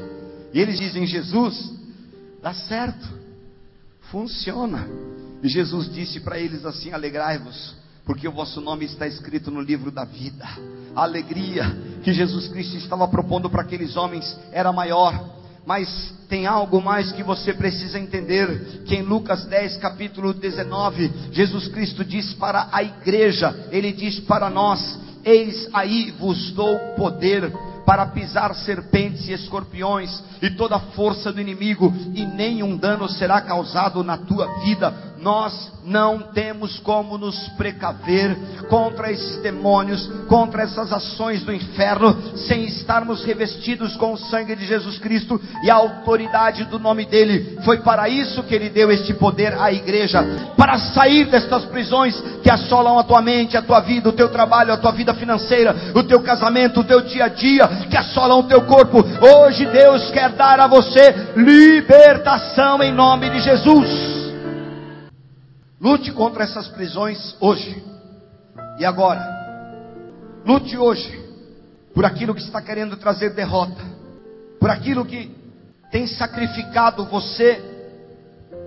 e 0.53 0.59
eles 0.59 0.77
dizem: 0.77 1.07
Jesus, 1.07 1.73
dá 2.41 2.53
certo, 2.53 3.07
funciona. 4.11 4.87
E 5.41 5.47
Jesus 5.47 5.91
disse 5.91 6.19
para 6.19 6.37
eles 6.37 6.65
assim: 6.65 6.91
alegrai-vos 6.91 7.79
porque 8.09 8.27
o 8.27 8.31
vosso 8.31 8.59
nome 8.59 8.85
está 8.85 9.05
escrito 9.05 9.51
no 9.51 9.61
livro 9.61 9.91
da 9.91 10.03
vida. 10.03 10.43
A 10.95 11.03
alegria 11.03 11.63
que 12.03 12.11
Jesus 12.11 12.47
Cristo 12.47 12.75
estava 12.75 13.07
propondo 13.07 13.51
para 13.51 13.61
aqueles 13.61 13.95
homens 13.95 14.35
era 14.51 14.73
maior. 14.73 15.38
Mas 15.65 16.13
tem 16.27 16.47
algo 16.47 16.81
mais 16.81 17.11
que 17.11 17.23
você 17.23 17.53
precisa 17.53 17.99
entender, 17.99 18.83
que 18.85 18.95
em 18.95 19.01
Lucas 19.01 19.45
10, 19.45 19.77
capítulo 19.77 20.33
19, 20.33 21.11
Jesus 21.31 21.67
Cristo 21.67 22.03
diz 22.03 22.33
para 22.33 22.69
a 22.71 22.83
igreja, 22.83 23.67
ele 23.71 23.91
diz 23.91 24.19
para 24.21 24.49
nós: 24.49 24.99
Eis 25.23 25.67
aí 25.73 26.11
vos 26.11 26.51
dou 26.51 26.77
poder 26.95 27.51
para 27.85 28.05
pisar 28.05 28.53
serpentes 28.53 29.27
e 29.27 29.31
escorpiões 29.31 30.23
e 30.41 30.51
toda 30.51 30.75
a 30.75 30.79
força 30.79 31.33
do 31.33 31.41
inimigo, 31.41 31.91
e 32.13 32.23
nenhum 32.23 32.77
dano 32.77 33.09
será 33.09 33.41
causado 33.41 34.03
na 34.03 34.15
tua 34.15 34.45
vida 34.59 35.08
nós 35.21 35.71
não 35.85 36.19
temos 36.19 36.79
como 36.79 37.17
nos 37.17 37.35
precaver 37.57 38.37
contra 38.69 39.11
esses 39.11 39.41
demônios, 39.41 40.07
contra 40.27 40.63
essas 40.63 40.93
ações 40.93 41.43
do 41.43 41.53
inferno, 41.53 42.37
sem 42.37 42.65
estarmos 42.65 43.23
revestidos 43.23 43.95
com 43.97 44.13
o 44.13 44.17
sangue 44.17 44.55
de 44.55 44.65
Jesus 44.65 44.97
Cristo 44.97 45.39
e 45.63 45.69
a 45.69 45.75
autoridade 45.75 46.65
do 46.65 46.79
nome 46.79 47.05
dele. 47.05 47.59
Foi 47.65 47.79
para 47.79 48.07
isso 48.07 48.43
que 48.43 48.55
ele 48.55 48.69
deu 48.69 48.91
este 48.91 49.13
poder 49.13 49.59
à 49.59 49.71
igreja, 49.71 50.23
para 50.55 50.77
sair 50.77 51.25
destas 51.25 51.65
prisões 51.65 52.19
que 52.41 52.51
assolam 52.51 52.99
a 52.99 53.03
tua 53.03 53.21
mente, 53.21 53.57
a 53.57 53.61
tua 53.61 53.79
vida, 53.79 54.09
o 54.09 54.13
teu 54.13 54.29
trabalho, 54.29 54.73
a 54.73 54.77
tua 54.77 54.91
vida 54.91 55.13
financeira, 55.13 55.75
o 55.95 56.03
teu 56.03 56.21
casamento, 56.21 56.81
o 56.81 56.85
teu 56.85 57.01
dia 57.01 57.25
a 57.25 57.29
dia, 57.29 57.67
que 57.89 57.97
assolam 57.97 58.39
o 58.39 58.43
teu 58.43 58.61
corpo. 58.61 59.03
Hoje 59.21 59.65
Deus 59.65 60.09
quer 60.11 60.29
dar 60.29 60.59
a 60.59 60.67
você 60.67 61.33
libertação 61.35 62.81
em 62.83 62.91
nome 62.91 63.29
de 63.29 63.39
Jesus. 63.39 64.18
Lute 65.79 66.11
contra 66.11 66.43
essas 66.43 66.67
prisões 66.67 67.37
hoje 67.39 67.81
e 68.77 68.85
agora. 68.85 69.21
Lute 70.45 70.77
hoje 70.77 71.17
por 71.93 72.03
aquilo 72.03 72.35
que 72.35 72.41
está 72.41 72.61
querendo 72.61 72.97
trazer 72.97 73.33
derrota, 73.33 73.81
por 74.59 74.69
aquilo 74.69 75.05
que 75.05 75.33
tem 75.89 76.05
sacrificado 76.05 77.05
você, 77.05 77.61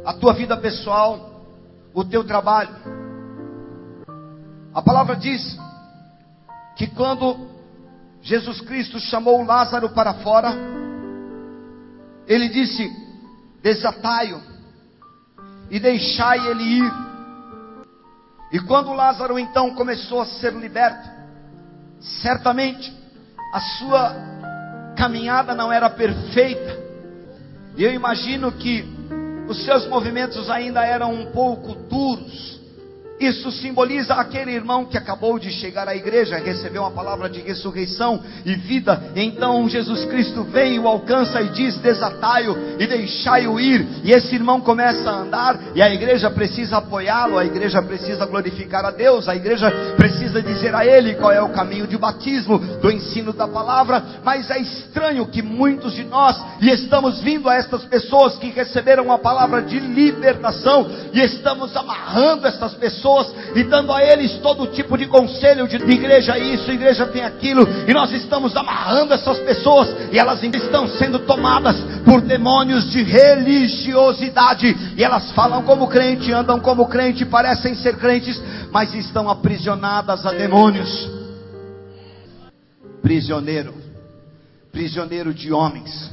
a 0.05 0.15
tua 0.15 0.33
vida 0.33 0.57
pessoal, 0.57 1.45
o 1.93 2.03
teu 2.03 2.25
trabalho. 2.25 2.75
A 4.73 4.81
palavra 4.81 5.15
diz 5.15 5.59
que 6.77 6.87
quando 6.87 7.47
Jesus 8.23 8.63
Cristo 8.63 8.99
chamou 8.99 9.45
Lázaro 9.45 9.91
para 9.91 10.15
fora, 10.15 10.55
ele 12.27 12.49
disse: 12.49 12.91
desatai-o 13.63 14.52
e 15.73 15.81
deixai 15.81 16.39
ele 16.49 16.63
ir. 16.63 16.93
E 18.53 18.61
quando 18.61 18.93
Lázaro 18.93 19.39
então 19.39 19.75
começou 19.75 20.21
a 20.21 20.27
ser 20.27 20.53
liberto, 20.53 21.09
certamente 21.99 22.93
a 23.55 23.61
sua 23.61 24.15
caminhada 24.95 25.55
não 25.55 25.73
era 25.73 25.89
perfeita. 25.89 26.79
E 27.75 27.83
eu 27.83 27.91
imagino 27.91 28.53
que 28.53 28.85
os 29.49 29.65
seus 29.65 29.89
movimentos 29.89 30.51
ainda 30.51 30.85
eram 30.85 31.15
um 31.15 31.33
pouco 31.33 31.75
duros. 31.75 32.61
Isso 33.23 33.53
simboliza 33.53 34.15
aquele 34.15 34.51
irmão 34.51 34.85
que 34.85 34.99
acabou 34.99 35.39
de 35.39 35.49
chegar 35.53 35.87
à 35.87 35.95
igreja, 35.95 36.39
recebeu 36.39 36.83
uma 36.83 36.91
palavra 36.91 37.31
de 37.31 37.41
ressurreição 37.41 38.21
e 38.45 38.57
vida. 38.57 39.13
Então 39.15 39.69
Jesus 39.69 40.05
Cristo 40.07 40.43
vem, 40.43 40.77
o 40.81 40.89
alcança 40.89 41.41
e 41.41 41.51
diz: 41.51 41.77
desatai-o 41.77 42.81
e 42.81 42.85
deixai-o 42.85 43.61
ir. 43.61 43.87
E 44.03 44.11
esse 44.11 44.35
irmão 44.35 44.61
começa 44.61 45.09
a 45.09 45.21
andar, 45.21 45.57
e 45.73 45.81
a 45.81 45.89
igreja 45.89 46.29
precisa 46.33 46.79
apoiá-lo, 46.79 47.39
a 47.39 47.45
igreja 47.45 47.81
precisa 47.81 48.27
glorificar 48.27 48.85
a 48.85 48.91
Deus, 48.91 49.29
a 49.29 49.37
igreja 49.37 49.71
precisa 49.97 50.43
dizer 50.43 50.75
a 50.75 50.85
ele 50.85 51.15
qual 51.15 51.31
é 51.31 51.41
o 51.41 51.51
caminho 51.51 51.87
de 51.87 51.97
batismo, 51.97 52.59
do 52.59 52.91
ensino 52.91 53.33
da 53.33 53.47
palavra. 53.47 54.03
Mas 54.25 54.51
é 54.51 54.59
estranho 54.59 55.27
que 55.27 55.43
muitos 55.43 55.93
de 55.93 56.03
nós, 56.03 56.37
e 56.61 56.71
estamos 56.71 57.21
vindo 57.21 57.49
a 57.49 57.55
estas 57.55 57.85
pessoas 57.85 58.37
que 58.37 58.51
receberam 58.51 59.05
uma 59.05 59.19
palavra 59.19 59.63
de 59.63 59.79
libertação, 59.79 60.91
e 61.13 61.21
estamos 61.21 61.77
amarrando 61.77 62.49
essas 62.49 62.75
pessoas 62.75 63.12
pessoas 63.13 63.35
e 63.55 63.65
dando 63.65 63.93
a 63.93 64.03
eles 64.03 64.39
todo 64.39 64.67
tipo 64.69 64.97
de 64.97 65.07
conselho 65.07 65.69
de 65.69 65.77
igreja 65.77 66.39
isso, 66.39 66.71
igreja 66.71 67.07
tem 67.07 67.23
aquilo, 67.23 67.67
e 67.87 67.93
nós 67.93 68.11
estamos 68.13 68.57
amarrando 68.57 69.13
essas 69.13 69.39
pessoas 69.41 69.89
e 70.11 70.19
elas 70.19 70.43
estão 70.43 70.89
sendo 70.89 71.21
tomadas 71.21 71.77
por 72.05 72.21
demônios 72.21 72.91
de 72.91 73.03
religiosidade. 73.03 74.75
E 74.97 75.05
elas 75.05 75.31
falam 75.33 75.63
como 75.63 75.89
crente, 75.89 76.33
andam 76.33 76.59
como 76.61 76.89
crente, 76.89 77.25
parecem 77.25 77.75
ser 77.75 77.97
crentes, 77.97 78.41
mas 78.71 78.95
estão 78.95 79.29
aprisionadas 79.29 80.25
a 80.25 80.33
demônios. 80.33 81.11
Prisioneiro, 83.03 83.75
prisioneiro 84.71 85.35
de 85.35 85.53
homens, 85.53 86.11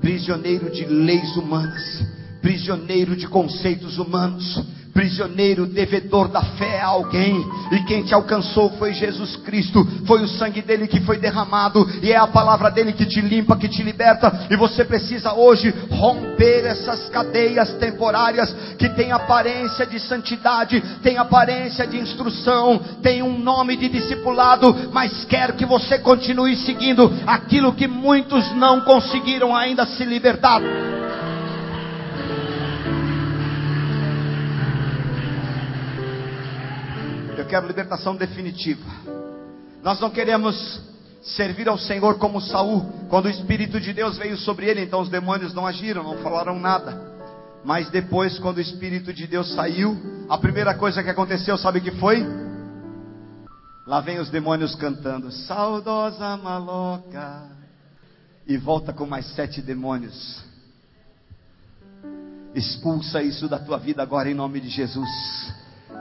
prisioneiro 0.00 0.70
de 0.70 0.84
leis 0.86 1.36
humanas, 1.36 2.06
prisioneiro 2.40 3.16
de 3.16 3.26
conceitos 3.26 3.98
humanos 3.98 4.77
prisioneiro, 4.98 5.64
devedor 5.64 6.26
da 6.26 6.42
fé 6.42 6.80
a 6.80 6.88
alguém, 6.88 7.46
e 7.70 7.84
quem 7.84 8.02
te 8.02 8.12
alcançou 8.12 8.68
foi 8.70 8.92
Jesus 8.92 9.36
Cristo, 9.36 9.86
foi 10.04 10.24
o 10.24 10.26
sangue 10.26 10.60
dele 10.60 10.88
que 10.88 10.98
foi 11.02 11.18
derramado, 11.18 11.88
e 12.02 12.10
é 12.10 12.16
a 12.16 12.26
palavra 12.26 12.68
dele 12.68 12.92
que 12.92 13.06
te 13.06 13.20
limpa, 13.20 13.56
que 13.56 13.68
te 13.68 13.80
liberta, 13.80 14.48
e 14.50 14.56
você 14.56 14.84
precisa 14.84 15.34
hoje 15.34 15.72
romper 15.88 16.64
essas 16.66 17.08
cadeias 17.10 17.74
temporárias 17.74 18.52
que 18.76 18.88
têm 18.88 19.12
aparência 19.12 19.86
de 19.86 20.00
santidade, 20.00 20.80
tem 21.00 21.16
aparência 21.16 21.86
de 21.86 21.96
instrução, 21.96 22.80
tem 23.00 23.22
um 23.22 23.38
nome 23.38 23.76
de 23.76 23.88
discipulado, 23.88 24.90
mas 24.92 25.24
quer 25.26 25.52
que 25.52 25.64
você 25.64 26.00
continue 26.00 26.56
seguindo 26.56 27.08
aquilo 27.24 27.72
que 27.72 27.86
muitos 27.86 28.52
não 28.56 28.80
conseguiram 28.80 29.54
ainda 29.54 29.86
se 29.86 30.04
libertar. 30.04 30.60
Quero 37.48 37.66
libertação 37.66 38.14
definitiva. 38.14 38.84
Nós 39.82 39.98
não 39.98 40.10
queremos 40.10 40.80
servir 41.22 41.68
ao 41.68 41.78
Senhor 41.78 42.18
como 42.18 42.40
Saul, 42.40 42.82
quando 43.08 43.26
o 43.26 43.30
Espírito 43.30 43.80
de 43.80 43.92
Deus 43.92 44.16
veio 44.16 44.36
sobre 44.36 44.66
ele, 44.66 44.82
então 44.82 45.00
os 45.00 45.08
demônios 45.08 45.52
não 45.54 45.66
agiram, 45.66 46.02
não 46.02 46.18
falaram 46.18 46.58
nada. 46.58 47.08
Mas 47.64 47.90
depois, 47.90 48.38
quando 48.38 48.58
o 48.58 48.60
Espírito 48.60 49.12
de 49.12 49.26
Deus 49.26 49.52
saiu, 49.54 49.96
a 50.28 50.38
primeira 50.38 50.74
coisa 50.74 51.02
que 51.02 51.10
aconteceu, 51.10 51.58
sabe 51.58 51.80
o 51.80 51.82
que 51.82 51.90
foi? 51.92 52.24
Lá 53.86 54.00
vem 54.00 54.18
os 54.18 54.30
demônios 54.30 54.74
cantando, 54.74 55.32
saudosa 55.32 56.36
maloca, 56.36 57.44
e 58.46 58.56
volta 58.56 58.92
com 58.92 59.06
mais 59.06 59.26
sete 59.34 59.60
demônios. 59.60 60.44
Expulsa 62.54 63.22
isso 63.22 63.48
da 63.48 63.58
tua 63.58 63.78
vida 63.78 64.02
agora 64.02 64.30
em 64.30 64.34
nome 64.34 64.60
de 64.60 64.68
Jesus. 64.68 65.08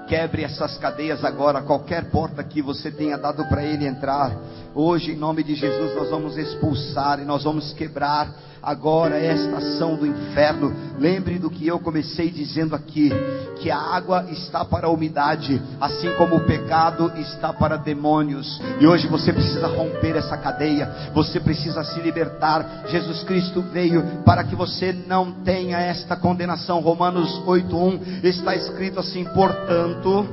Quebre 0.07 0.43
essas 0.43 0.77
cadeias 0.77 1.23
agora, 1.25 1.61
qualquer 1.61 2.09
porta 2.09 2.43
que 2.43 2.61
você 2.61 2.89
tenha 2.89 3.17
dado 3.17 3.45
para 3.49 3.63
ele 3.63 3.85
entrar. 3.85 4.31
Hoje, 4.79 5.13
em 5.13 5.15
nome 5.15 5.41
de 5.41 5.55
Jesus, 5.55 5.95
nós 5.95 6.11
vamos 6.11 6.37
expulsar 6.37 7.19
e 7.19 7.25
nós 7.25 7.43
vamos 7.43 7.73
quebrar 7.73 8.29
agora 8.61 9.17
esta 9.17 9.57
ação 9.57 9.95
do 9.95 10.05
inferno. 10.05 10.71
Lembre 10.99 11.39
do 11.39 11.49
que 11.49 11.65
eu 11.65 11.79
comecei 11.79 12.29
dizendo 12.29 12.75
aqui: 12.75 13.09
que 13.55 13.71
a 13.71 13.79
água 13.79 14.27
está 14.29 14.63
para 14.63 14.85
a 14.85 14.91
umidade, 14.91 15.59
assim 15.81 16.13
como 16.13 16.35
o 16.35 16.45
pecado 16.45 17.11
está 17.17 17.51
para 17.51 17.75
demônios. 17.75 18.61
E 18.79 18.85
hoje 18.85 19.07
você 19.07 19.33
precisa 19.33 19.65
romper 19.65 20.15
essa 20.15 20.37
cadeia, 20.37 21.09
você 21.11 21.39
precisa 21.39 21.83
se 21.83 21.99
libertar. 21.99 22.83
Jesus 22.87 23.23
Cristo 23.23 23.63
veio 23.73 24.21
para 24.23 24.43
que 24.43 24.55
você 24.55 24.93
não 24.93 25.31
tenha 25.41 25.79
esta 25.79 26.15
condenação. 26.15 26.81
Romanos 26.81 27.41
8:1 27.47 28.23
está 28.23 28.55
escrito 28.55 28.99
assim: 28.99 29.25
portanto, 29.33 30.23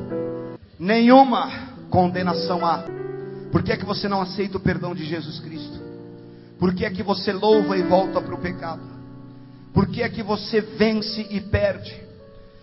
nenhuma 0.79 1.49
condenação 1.89 2.63
há. 2.63 3.04
Por 3.55 3.63
que 3.63 3.71
é 3.71 3.77
que 3.77 3.85
você 3.85 4.09
não 4.09 4.21
aceita 4.21 4.57
o 4.57 4.61
perdão 4.61 4.97
de 4.97 5.05
Jesus 5.05 5.39
Cristo? 5.39 5.79
Por 6.59 6.75
que 6.75 6.85
é 6.85 6.91
que 6.91 7.05
você 7.05 7.33
louva 7.33 7.79
e 7.79 7.85
volta 7.85 8.21
para 8.21 8.35
o 8.35 8.41
pecado? 8.41 8.83
Por 9.73 9.87
que 9.87 10.03
é 10.03 10.09
que 10.09 10.25
você 10.25 10.61
vence 10.61 11.25
e 11.31 11.41
perde? 11.41 11.95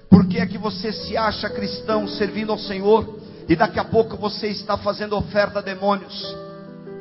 Por 0.09 0.27
que 0.27 0.37
é 0.37 0.45
que 0.45 0.57
você 0.57 0.91
se 0.91 1.15
acha 1.15 1.49
cristão 1.49 2.09
servindo 2.09 2.51
ao 2.51 2.59
Senhor 2.59 3.21
e 3.47 3.55
daqui 3.55 3.79
a 3.79 3.85
pouco 3.85 4.17
você 4.17 4.47
está 4.47 4.77
fazendo 4.77 5.15
oferta 5.15 5.59
a 5.59 5.61
demônios? 5.61 6.35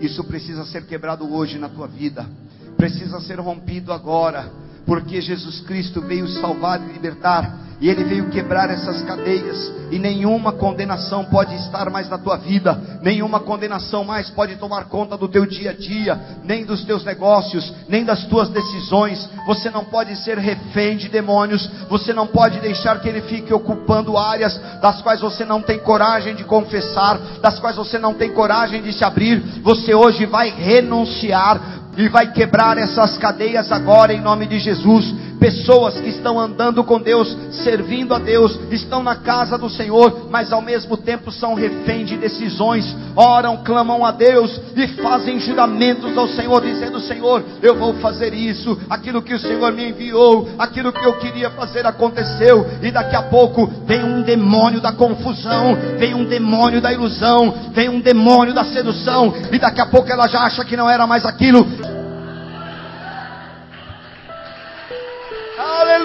Isso 0.01 0.23
precisa 0.23 0.65
ser 0.67 0.87
quebrado 0.87 1.29
hoje 1.35 1.59
na 1.59 1.69
tua 1.69 1.89
vida, 1.89 2.31
precisa 2.77 3.21
ser 3.21 3.41
rompido 3.41 3.93
agora, 3.93 4.53
porque 4.87 5.21
Jesus 5.21 5.61
Cristo 5.61 6.01
veio 6.01 6.29
salvar 6.29 6.81
e 6.81 6.93
libertar 6.93 7.71
e 7.81 7.89
ele 7.89 8.05
veio 8.05 8.29
quebrar 8.29 8.71
essas 8.71 9.03
cadeias, 9.03 9.73
e 9.91 9.99
nenhuma 9.99 10.53
condenação 10.53 11.25
pode 11.25 11.55
estar 11.55 11.89
mais 11.89 12.11
na 12.11 12.19
tua 12.19 12.37
vida, 12.37 12.79
nenhuma 13.01 13.41
condenação 13.41 14.05
mais 14.05 14.29
pode 14.29 14.57
tomar 14.57 14.85
conta 14.85 15.17
do 15.17 15.27
teu 15.27 15.47
dia 15.47 15.71
a 15.71 15.73
dia, 15.73 16.21
nem 16.45 16.65
dos 16.65 16.85
teus 16.85 17.03
negócios, 17.05 17.73
nem 17.89 18.05
das 18.05 18.27
tuas 18.27 18.51
decisões. 18.51 19.27
Você 19.47 19.71
não 19.71 19.85
pode 19.87 20.15
ser 20.17 20.37
refém 20.37 20.97
de 20.99 21.09
demônios, 21.09 21.69
você 21.89 22.13
não 22.13 22.27
pode 22.27 22.61
deixar 22.61 23.01
que 23.01 23.09
ele 23.09 23.23
fique 23.23 23.53
ocupando 23.53 24.19
áreas 24.19 24.61
das 24.83 25.01
quais 25.01 25.21
você 25.21 25.45
não 25.47 25.63
tem 25.63 25.79
coragem 25.79 26.35
de 26.35 26.45
confessar, 26.45 27.19
das 27.41 27.59
quais 27.59 27.77
você 27.77 27.99
não 27.99 28.13
tem 28.13 28.31
coragem 28.31 28.83
de 28.83 28.93
se 28.93 29.03
abrir. 29.03 29.41
Você 29.63 29.95
hoje 29.95 30.27
vai 30.27 30.51
renunciar 30.51 31.70
e 31.97 32.09
vai 32.09 32.33
quebrar 32.33 32.79
essas 32.79 33.19
cadeias 33.19 33.71
agora 33.73 34.13
em 34.13 34.21
nome 34.21 34.47
de 34.47 34.59
Jesus 34.59 35.30
pessoas 35.41 35.99
que 35.99 36.11
estão 36.11 36.39
andando 36.39 36.85
com 36.85 37.01
Deus, 37.01 37.35
servindo 37.51 38.15
a 38.15 38.19
Deus, 38.19 38.61
estão 38.71 39.03
na 39.03 39.17
casa 39.17 39.57
do 39.57 39.71
Senhor, 39.71 40.29
mas 40.31 40.53
ao 40.53 40.61
mesmo 40.61 40.97
tempo 40.99 41.33
são 41.33 41.55
refém 41.55 42.05
de 42.05 42.17
decisões, 42.19 42.95
oram, 43.17 43.57
clamam 43.65 44.05
a 44.05 44.13
Deus 44.13 44.61
e 44.77 44.87
fazem 45.03 45.41
juramentos 45.41 46.17
ao 46.17 46.29
Senhor, 46.29 46.61
dizendo: 46.61 47.01
Senhor, 47.01 47.43
eu 47.63 47.75
vou 47.75 47.95
fazer 47.95 48.35
isso, 48.35 48.79
aquilo 48.91 49.23
que 49.23 49.35
o 49.35 49.41
Senhor 49.41 49.73
me 49.73 49.89
enviou, 49.89 50.49
aquilo 50.59 50.93
que 50.93 51.05
eu 51.05 51.19
queria 51.19 51.51
fazer 51.51 51.87
aconteceu, 51.87 52.67
e 52.83 52.91
daqui 52.91 53.17
a 53.17 53.23
pouco 53.23 53.67
vem 53.87 54.05
um 54.05 54.23
demônio 54.23 54.81
da 54.81 54.93
confusão, 54.93 55.77
vem 55.99 56.15
um 56.15 56.25
demônio 56.25 56.81
da 56.81 56.93
ilusão, 56.93 57.55
vem 57.73 57.89
um 57.89 58.01
demônio 58.01 58.53
da 58.53 58.65
sedução, 58.65 59.33
e 59.51 59.59
daqui 59.59 59.81
a 59.81 59.87
pouco 59.87 60.13
ela 60.13 60.29
já 60.29 60.43
acha 60.43 60.65
que 60.65 60.77
não 60.77 60.89
era 60.89 61.07
mais 61.07 61.25
aquilo. 61.25 61.67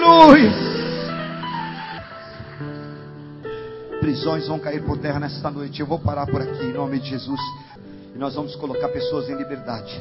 Aleluia. 0.06 0.52
Prisões 4.00 4.46
vão 4.46 4.60
cair 4.60 4.84
por 4.84 4.98
terra 4.98 5.18
nesta 5.18 5.50
noite. 5.50 5.80
Eu 5.80 5.86
vou 5.86 5.98
parar 5.98 6.26
por 6.26 6.40
aqui 6.40 6.64
em 6.64 6.72
nome 6.72 7.00
de 7.00 7.08
Jesus. 7.08 7.40
E 8.14 8.18
nós 8.18 8.36
vamos 8.36 8.54
colocar 8.54 8.88
pessoas 8.90 9.28
em 9.28 9.34
liberdade. 9.34 10.00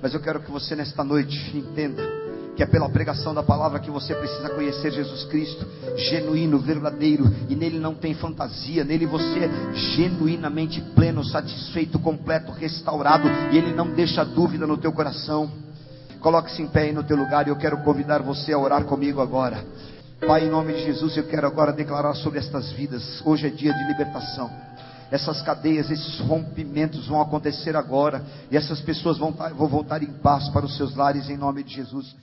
Mas 0.00 0.14
eu 0.14 0.20
quero 0.20 0.40
que 0.40 0.50
você 0.50 0.76
nesta 0.76 1.02
noite 1.02 1.36
entenda 1.56 2.20
que 2.54 2.62
é 2.62 2.66
pela 2.66 2.88
pregação 2.88 3.34
da 3.34 3.42
palavra 3.42 3.80
que 3.80 3.90
você 3.90 4.14
precisa 4.14 4.50
conhecer 4.50 4.92
Jesus 4.92 5.24
Cristo, 5.24 5.66
genuíno, 5.96 6.58
verdadeiro, 6.58 7.24
e 7.48 7.56
nele 7.56 7.78
não 7.78 7.94
tem 7.94 8.12
fantasia, 8.14 8.84
nele 8.84 9.06
você 9.06 9.40
é 9.40 9.72
genuinamente 9.72 10.80
pleno, 10.94 11.24
satisfeito, 11.24 11.98
completo, 11.98 12.52
restaurado, 12.52 13.28
e 13.50 13.56
ele 13.56 13.72
não 13.72 13.90
deixa 13.90 14.24
dúvida 14.24 14.66
no 14.66 14.76
teu 14.76 14.92
coração. 14.92 15.50
Coloque-se 16.20 16.60
em 16.60 16.66
pé 16.66 16.82
aí 16.82 16.92
no 16.92 17.02
teu 17.02 17.16
lugar 17.16 17.46
e 17.46 17.50
eu 17.50 17.56
quero 17.56 17.82
convidar 17.82 18.20
você 18.20 18.52
a 18.52 18.58
orar 18.58 18.84
comigo 18.84 19.20
agora. 19.22 19.64
Pai, 20.26 20.44
em 20.44 20.50
nome 20.50 20.74
de 20.74 20.84
Jesus, 20.84 21.16
eu 21.16 21.26
quero 21.26 21.46
agora 21.46 21.72
declarar 21.72 22.14
sobre 22.14 22.38
estas 22.38 22.70
vidas. 22.72 23.22
Hoje 23.24 23.46
é 23.46 23.50
dia 23.50 23.72
de 23.72 23.84
libertação. 23.84 24.50
Essas 25.10 25.40
cadeias, 25.40 25.90
esses 25.90 26.20
rompimentos 26.20 27.06
vão 27.08 27.22
acontecer 27.22 27.74
agora. 27.74 28.22
E 28.50 28.56
essas 28.56 28.82
pessoas 28.82 29.16
vão, 29.16 29.32
vão 29.32 29.66
voltar 29.66 30.02
em 30.02 30.12
paz 30.12 30.48
para 30.50 30.66
os 30.66 30.76
seus 30.76 30.94
lares 30.94 31.30
em 31.30 31.38
nome 31.38 31.64
de 31.64 31.74
Jesus. 31.74 32.14